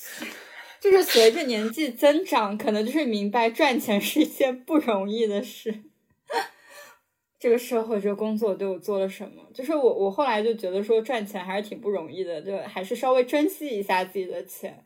[0.79, 5.83] 就是随着年纪增长，可能就是明白赚钱是一件不容易的事。
[7.39, 9.41] 这个社会，这个工作对我做了什么？
[9.53, 14.83] 就是我，我后来就觉得说赚钱还是挺不容易的，就还是稍微珍惜一下自己的钱。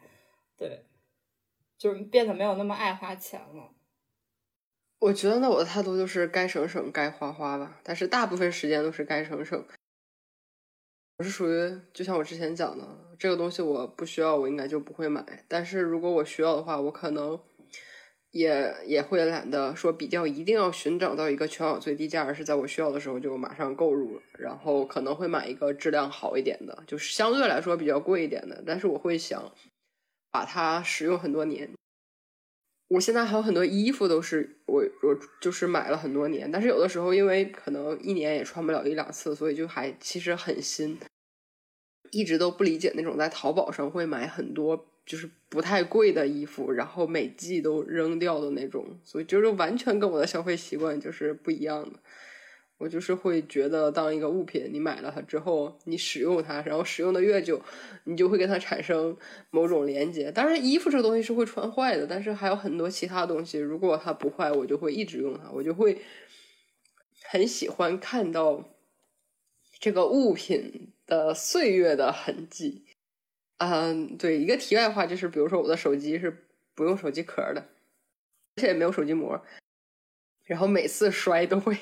[0.55, 0.85] 对，
[1.79, 3.71] 就是变得没有那么爱花钱了。
[4.99, 7.79] 我觉得呢，我的态度就是该省省，该花花吧。
[7.83, 9.65] 但是大部分时间都是该省省。
[11.17, 12.87] 我是属于，就像我之前讲的，
[13.17, 15.43] 这个东西我不需要，我应该就不会买。
[15.47, 17.39] 但是如果我需要的话，我可能
[18.33, 24.19] 也也会懒得说比较，一定要寻找到一个全网最低价，而是在我需要的时候就马上购入。
[24.39, 28.63] 然后可能会买一个质量好一点的，就是相对来说比较贵一点的。
[28.65, 29.51] 但是我会想
[30.31, 31.69] 把它使用很多年。
[32.89, 40.99] 我现在还有很多衣服都是我我就是买了很多年，但是有的时候因为可能一年也穿不了一两次，所以就还其实很新。
[42.11, 51.99] 一直都不理解那种在淘宝上会买很多就是不太贵的衣服，然后每季都扔掉的那种，所以就是完全跟我的消费习惯就是不一样的。
[52.79, 57.61] 我就是会觉得，当一个物品你买了它之后，你使用它，然后使用的越久，
[58.03, 59.15] 你就会跟它产生
[59.51, 60.29] 某种连接。
[60.31, 66.01] 当然，衣服这个东西是会穿坏的，但是还有很多其他东西，如果它不坏，我就会一直用它，我就会
[67.29, 68.69] 很喜欢看到
[69.79, 72.82] 这个物品的岁月的痕迹。
[73.71, 76.45] 嗯，对，一个题外话就是，比如说我的手机是
[76.75, 77.61] 不用手机壳的，
[78.55, 79.41] 而且也没有手机膜，
[80.45, 81.77] 然后每次摔都会。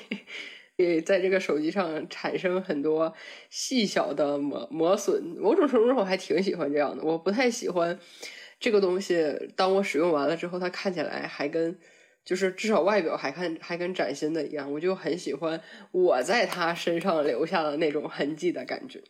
[1.04, 3.14] 在这个手机上产生很多
[3.48, 7.04] 细小的磨磨损，某种程度上我还挺喜欢这样的。
[7.04, 7.96] 我不太喜欢
[8.58, 11.78] 这个东西，当我使用完了之后，它看起来还跟
[12.24, 14.72] 就是至少外表还看还跟崭新的一样。
[14.72, 15.62] 我就很喜欢
[15.92, 19.04] 我在它身上留下的那种痕迹的感觉。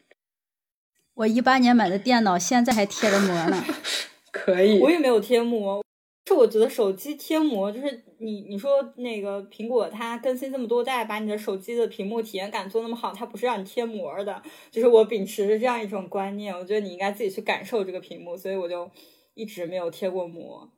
[1.15, 3.65] 我一八年买的电脑，现在还贴着膜呢。
[4.33, 5.83] 可以，我也没有贴膜。
[6.27, 14.41] 是我觉得手机贴膜就是你你说那个苹果它更新这么多代，把你的手机的屏幕体验感做那么好，它不是让你贴膜的。
[14.71, 18.91] 就是我秉持着这样一种观念，我觉得你应该自己去感受这个屏幕，所以我就
[19.35, 20.71] 一直没有贴过膜。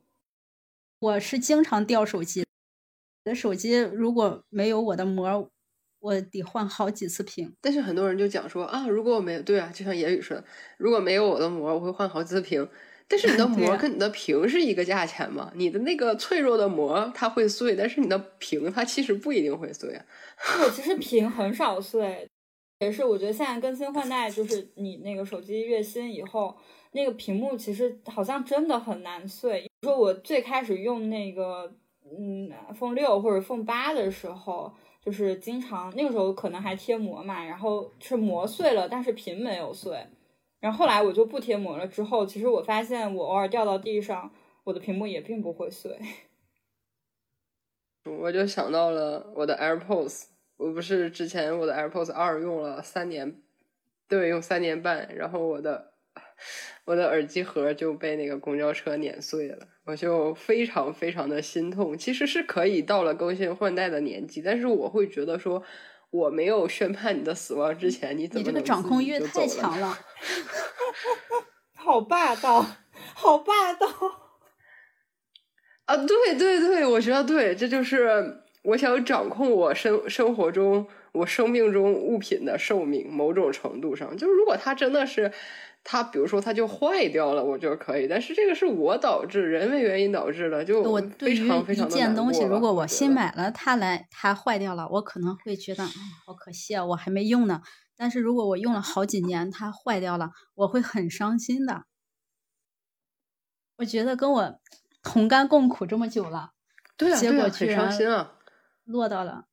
[0.98, 2.44] 我是经常掉手机，
[3.24, 5.48] 我的手机如果没有我的膜，
[6.04, 7.50] 我得换好几次屏。
[7.62, 10.44] 但是很多人就讲说啊，如果我没有对啊，就像言语说的，
[10.76, 12.68] 如果没有我的膜，我会换好几次屏。
[13.08, 15.50] 但是你的 膜跟你的屏是一个价钱吗？
[15.54, 20.04] 你的那个脆弱的膜它会碎，但是你的屏它其实不一定会碎啊。
[20.62, 22.28] 我其实 屏很少碎，
[22.80, 26.54] 也是我觉得现在更新换代，就是你那个手机越新以后，
[26.92, 29.60] 那个屏幕其实好像真的很难碎。
[29.60, 31.70] 比如说我最开始用那个
[32.18, 34.74] 嗯 iPhone 六或者 iPhone 八的时候，
[35.04, 40.06] 就是经常那个时候可能还贴膜嘛，然后是膜碎了，但是屏没有碎。
[40.60, 41.86] 然后后来我就不贴膜了。
[41.86, 44.32] 之后，其实我发现我偶尔掉到地上，
[44.64, 45.98] 我的屏幕也并不会碎。
[48.18, 53.42] 我就想到了我的 AirPods，我不是之前我的 AirPods 二用了三年，
[54.08, 55.92] 对，用三年半，然后我的
[56.86, 61.96] 我的耳机盒就被那个公交车碾碎了，我就非常非常的心痛。
[61.96, 65.62] 其实是可以到了更新换代的年纪，但是我会觉得说。
[66.10, 69.98] 我没有宣判你的死亡之前，你怎么你这个掌控欲太强了，
[71.74, 72.64] 好霸道，
[73.14, 73.88] 好霸道
[75.86, 75.96] 啊！
[75.96, 85.32] 对对对，我觉得对，这就是我想掌控我生生活中、我生命中物品的寿命，某种程度上，就是如果它真的是。
[85.86, 88.08] 它比如说它就坏掉了，我觉得可以。
[88.08, 95.90] 但是这个是我导致，人为原因导致的，就我对于一件东西，如果我新买了它来，它坏掉了，我可能会觉得，哎，
[96.26, 97.60] 好可惜啊，我还没用呢。
[97.96, 101.84] 但是如果我用了好几年，它坏掉了，我会很伤心的。
[103.76, 104.60] 我觉得跟我
[105.02, 106.52] 同甘共苦这么久了，
[106.96, 108.32] 对啊，结果居然啊，
[108.84, 109.44] 落到了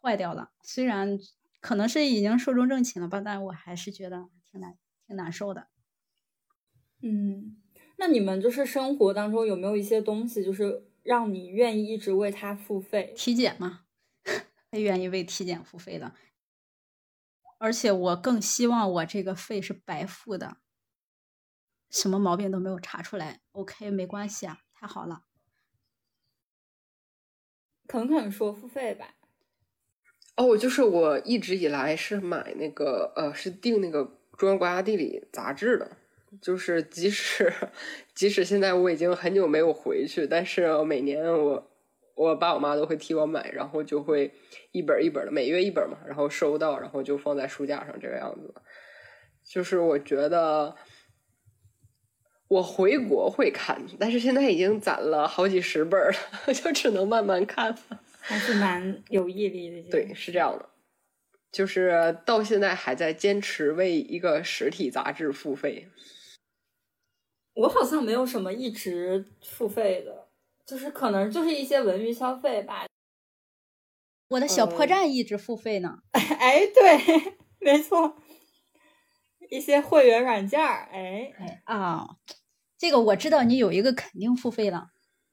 [0.00, 0.50] 坏掉了。
[0.62, 1.18] 虽然
[1.60, 4.74] 可能是已经寿终正寝了吧，但我还是觉得挺难。
[5.06, 5.68] 挺难受的，
[7.02, 7.56] 嗯，
[7.96, 13.12] 那你们就是生活当中有没有一些东西，就是让你愿意一直为它付费？
[13.16, 13.84] 体检嘛，
[14.72, 16.14] 愿意为体检付费的。
[17.58, 20.58] 而且我更希望我这个费是白付的，
[21.88, 23.40] 什么毛病都没有查出来。
[23.52, 25.22] OK，没关系啊，太好了。
[27.86, 29.14] 肯肯说付费吧。
[30.36, 34.04] 哦，就是我一直以来是买那个呃，是订那个
[34.36, 35.90] 中央国家地理杂志的，
[36.40, 37.52] 就是即使
[38.14, 41.70] 即使现在我已经很久没有回去，但是每年我
[42.14, 44.32] 我爸我妈都会替我买，然后就会
[44.72, 48.54] 一本一本的，每月一本嘛，然后收到，然后就放在书架上这个样子。
[49.44, 50.74] 就是我觉得
[52.48, 56.14] 我回国会看，但是现在已经攒了好几十本了，
[56.52, 57.78] 就只能慢慢看了。
[58.20, 59.90] 还是蛮有毅力的。
[59.90, 60.68] 对，是这样的，
[61.56, 65.88] 就是到现在还在坚持为一个实体杂志付费。
[67.54, 70.28] 我好像没有什么一直付费的，
[70.66, 72.84] 就是可能就是一些文娱消费吧。
[74.28, 76.00] 我的小破站一直付费呢。
[76.12, 78.20] 哎，对， 没错，
[79.50, 82.16] 一些会员软件儿，哎哎啊，
[82.76, 84.88] 这个我知道，你有一个肯定付费了，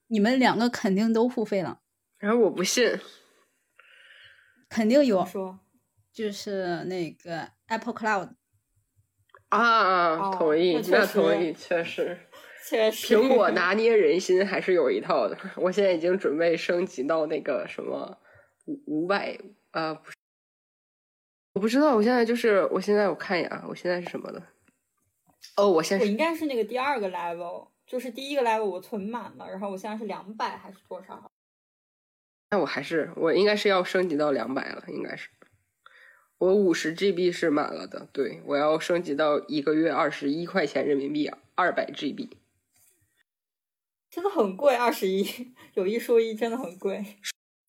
[0.08, 1.82] 你们两个肯定都付费了。
[2.18, 2.98] 然后我不信，
[4.70, 5.60] 肯定有，说
[6.14, 8.30] 就是那个 Apple Cloud
[9.50, 12.18] 啊，啊同意，那同意，确实，
[12.70, 15.36] 确实，苹果拿 捏人心还是有一套的。
[15.56, 18.16] 我现在已经准备升级到那个什么
[18.66, 19.36] 五五百
[19.72, 20.18] 啊，不是，
[21.54, 24.44] 我不知道，我现在就是，我现在我看一眼啊，我现在是什么的？
[25.58, 31.32] 哦，我现在我应该是那个第二个 level，就是第一个 level 我存满了，然后我现在是两百还是多少？
[32.52, 35.28] 那我还是我应该是要升级到两百了，应该是。
[36.44, 42.28] 我五十 GB 是满了的，对我要升级到一个月二十一块钱人民币，二百 GB。
[44.10, 45.26] 真的很贵，二十一，
[45.74, 47.02] 有一说一，真的很贵。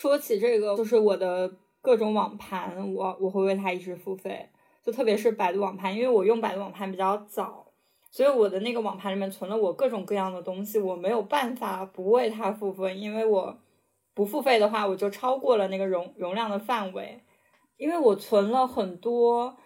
[0.00, 4.48] 说起这个，就是我的各种网盘，我我会为它一直付费，
[4.82, 7.72] 就特别是百度网盘，因为我用百度网盘比较早，
[8.10, 13.56] 所以我的那个网盘里面存了我各种各样的东西，我没有办法不为它付费，因为我
[14.14, 17.20] 不付费的话，我就超过了那个容容量的范围，
[17.76, 19.56] 因为我存了很多，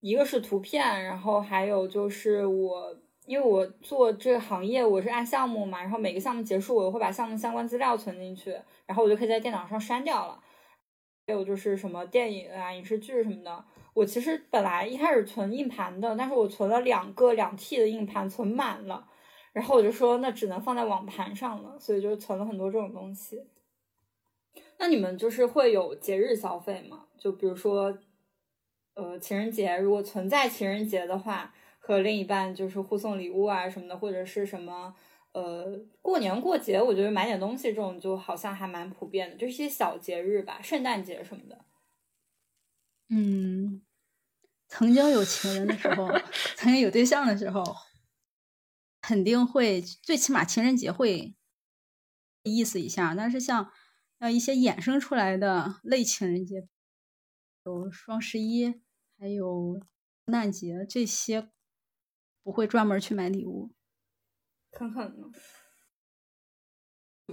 [0.00, 2.96] 一个是图片，然后还有就是我。
[3.26, 8.54] 因为我做这个行业，我是按项目嘛，然后每个项目结束，我会把项目相关资料存进去，
[8.84, 10.38] 然后我就可以在电脑上删掉了。
[11.26, 13.64] 还有就是什么电影啊、影视剧什么的，
[13.94, 19.08] 我其实本来一开始存硬盘的，但是我存了两个两 T 的硬盘，存满了，
[19.54, 23.42] 然后我就说那只能放在网盘上了，所以就存了很多这种东西。
[24.78, 27.06] 那你们就是会有节日消费吗？
[27.18, 27.98] 就比如说，
[28.94, 31.54] 呃，情人节，如果存在情人节的话。
[31.86, 34.96] 和另一半就是互送礼物啊什么的，或者是什么
[35.32, 41.62] 呃过年过节，我觉得买点东西这种就好像还蛮普遍的，就是一些小节日吧，圣诞节什么的。
[43.10, 43.82] 嗯，
[44.66, 46.08] 曾经有情人的时候，
[46.56, 47.62] 曾经有对象的时候，
[49.02, 51.34] 肯定会，最起码情人节会
[52.44, 53.14] 意思一下。
[53.14, 53.70] 但是像
[54.24, 56.66] 像一些衍生出来的类情人节，
[57.66, 58.80] 有双十一，
[59.18, 59.78] 还有
[60.24, 61.50] 圣诞节这些。
[62.42, 63.74] 不会专门去买礼物，
[64.70, 65.26] 看看呢。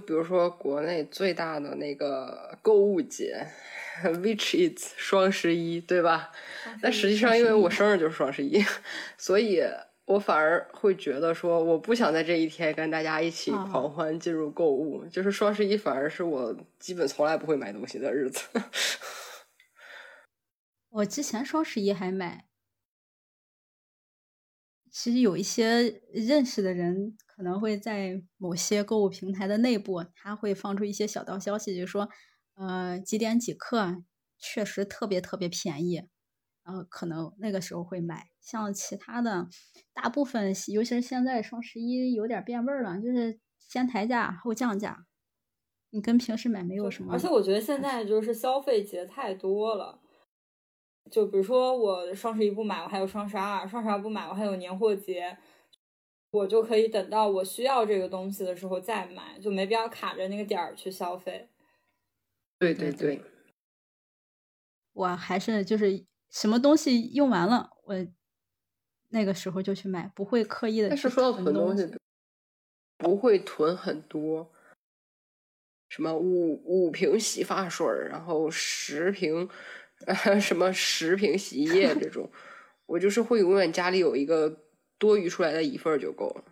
[0.05, 3.47] 比如说国内最大的那个购物节
[4.03, 6.33] ，which is 双十一，对吧？
[6.81, 8.61] 但实际上，因为我生日就是双十一，
[9.17, 9.61] 所以
[10.11, 15.05] 我反而会觉得说，我不想在这一天跟大家一起狂欢进入购物。
[15.05, 18.41] 就是双十一反而是我基本从来不会买东西的日子。
[20.89, 22.45] 我之前双十一还买。
[24.91, 32.09] 其实有一些认识的人可能会在某些购物平台的内部，他会放出一些小道消息，就是说，
[32.55, 34.03] 呃，几点几刻
[34.37, 36.09] 确实特别特别便宜，
[36.63, 38.29] 然后可能那个时候会买。
[38.39, 39.47] 像其他的，
[39.93, 45.05] 大部分，尤其是现在双十一有点变味儿了，就是先抬价后降价，
[45.91, 47.13] 你跟平时买没有什么。
[47.13, 50.01] 而且我觉得现在就是消费节太多了。
[51.09, 55.37] 就比如说我双十一不买，我还有双十二；双十二不买，我还有年货节，
[56.29, 61.49] 我就可以等到我需要这个东西的时候再买，就没必要卡着那个点儿去消费。
[62.59, 63.21] 对对对，
[64.93, 67.95] 我还是就是什么东西用完了，我
[69.09, 70.89] 那个时候就去买，不会刻意的。
[70.89, 71.93] 但是说到囤东西，
[72.97, 74.51] 不会囤很多，
[75.89, 79.47] 什么五五瓶洗发水，然后十瓶。
[80.41, 82.27] 什么十瓶洗衣液这种，
[82.87, 84.63] 我就是会永远家里有一个
[84.97, 86.43] 多余出来的一份就够了。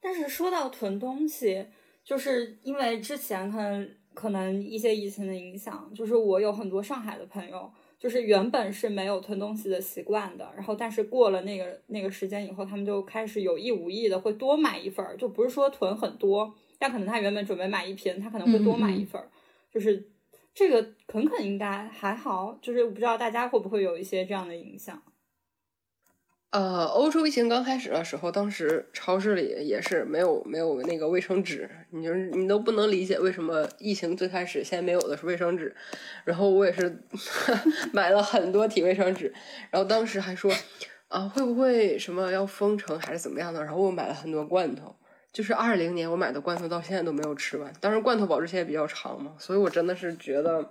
[0.00, 1.66] 但是说到囤东西，
[2.04, 7.68] 就是因为之前可能可能一些疫情的影响，就是我有很多上海的朋友，
[7.98, 19.28] 就是原本是没有囤东西的习惯的，然后但是过了那个那个时间以后，他们就开始有意无意的会多买一份儿，就不是说囤很多，但可能他原本准备买一瓶，他可能会多买一份儿，
[19.72, 20.08] 就是
[20.54, 25.02] 这个肯肯应该还好，就是我不知道大家会不会有一些这样的影响。
[26.50, 35.76] 呃，欧洲疫情刚开始的时候，当时超市里也是没有没有那个卫生纸，你就你都不能理解为什么疫情最开始先没有的是卫生纸，
[36.24, 37.02] 然后我也是
[37.92, 39.30] 买了很多体卫生纸，
[39.70, 40.50] 然后当时还说
[41.08, 44.96] 啊会不会什么要封城还是怎么样的，然后我买了很多罐头，
[45.30, 50.70] 就是二零年我买的罐头到现在都没有吃完，当时罐头保质期也比较长嘛，所以我真的是觉得。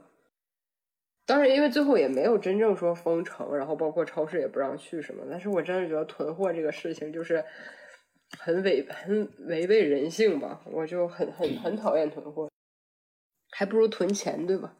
[1.28, 5.26] 当然，因为最后也没有真正说封城，然后包括超市也不让去什么。
[5.30, 7.44] 但是我真的觉得囤货这个事情就是
[8.40, 12.50] 很违很违背人性吧，我就很很很讨厌囤货，
[13.52, 14.78] 还不如囤钱，对吧？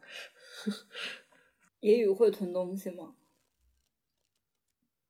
[1.80, 3.14] 野雨会囤东西吗？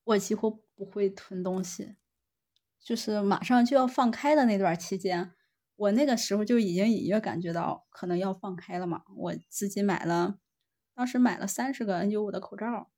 [0.03, 1.95] 我几乎不会囤东西，
[2.81, 5.33] 就是马上就要放开的那段期间，
[5.77, 10.41] 我那个时候就已经隐约感觉到可能要放开了嘛，我自己买了。
[10.99, 12.91] 当时买了三十个 N 九五的口罩，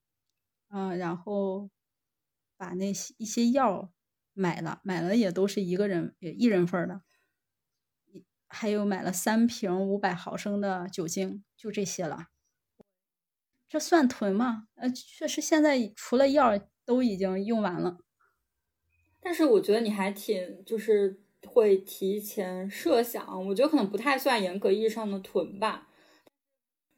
[0.71, 1.69] 嗯，然后
[2.57, 3.93] 把那些一些药
[4.33, 7.03] 买了，买了也都是一个人也一人份的，
[8.49, 12.29] 还有买了三瓶五百毫升的酒精，就这些了。
[13.69, 14.69] 这算囤吗？
[14.77, 17.99] 呃，确实现在除了药都已经用完了。
[19.21, 25.89] 但是我觉得你还挺就是会提前设想，我觉得可能不太算严格意义上的囤吧。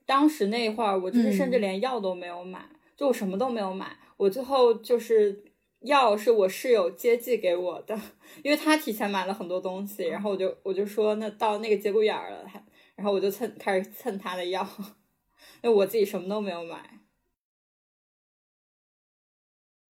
[0.07, 3.99] 当时那会儿，我就是甚至连药都没有买，就我什么都没有买。
[4.17, 5.45] 我最后就是
[5.81, 7.99] 药是我室友接济给我的，
[8.43, 12.63] 因为他提前买了很多东西，然后我就我就说那到那个节骨眼儿了，他
[12.95, 14.67] 然后我就蹭开始蹭他的药，
[15.63, 17.01] 因为我自己什么都没有买。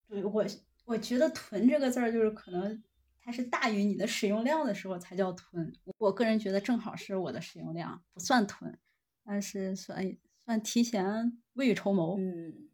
[0.08, 0.44] 对我
[0.84, 2.82] 我觉得“囤”这个字儿就是可能
[3.24, 5.72] 它是大于你的使用量的时候才叫囤。
[5.98, 8.78] 我个人觉得正好是我的使用量，不算囤。
[9.24, 12.16] 但是算算提前未雨绸缪。
[12.18, 12.68] 嗯，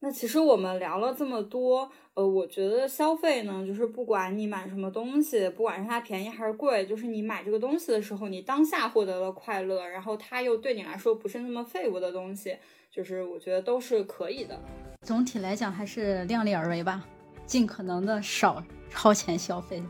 [0.00, 12.58] 那其实我们聊了这么多，呃，我觉得消费呢，就是不管你买什么东西，不管是它便宜还是贵，就是你买这个东西的时候，你当下获得了快乐，然后它又对你来说不是那么废物的东西，
[12.90, 14.60] 就是我觉得都是可以的。
[15.02, 17.06] 总体来讲还是量力而为吧，
[17.46, 19.82] 尽可能的少超前消费。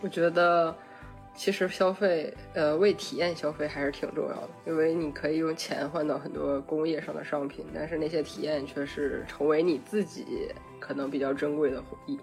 [0.00, 0.76] 我觉得。
[1.38, 10.48] 其实消费，呃，为体验消费还是挺重要的，因为你可以用钱换到很多工业上的商品，但是那些体验却是成为你自己
[10.80, 12.18] 可能比较珍贵的回忆。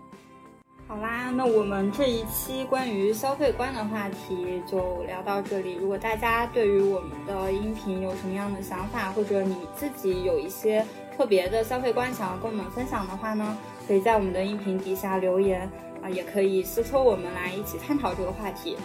[0.85, 5.75] 好啦，那我们这一期关于消费观的话题就聊到这里。
[5.75, 10.85] 如果大家对于我们的音频有什么样的想法，或者你自己有一些
[11.15, 13.57] 特别的消费观想要跟我们分享的话呢，
[13.87, 15.71] 可以在我们的音频底下留言
[16.03, 18.75] 啊，也可以私戳我们来一起探讨这个话题。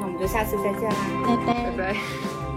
[0.00, 0.96] 那我们就下次再见啦，
[1.26, 2.49] 拜拜拜拜。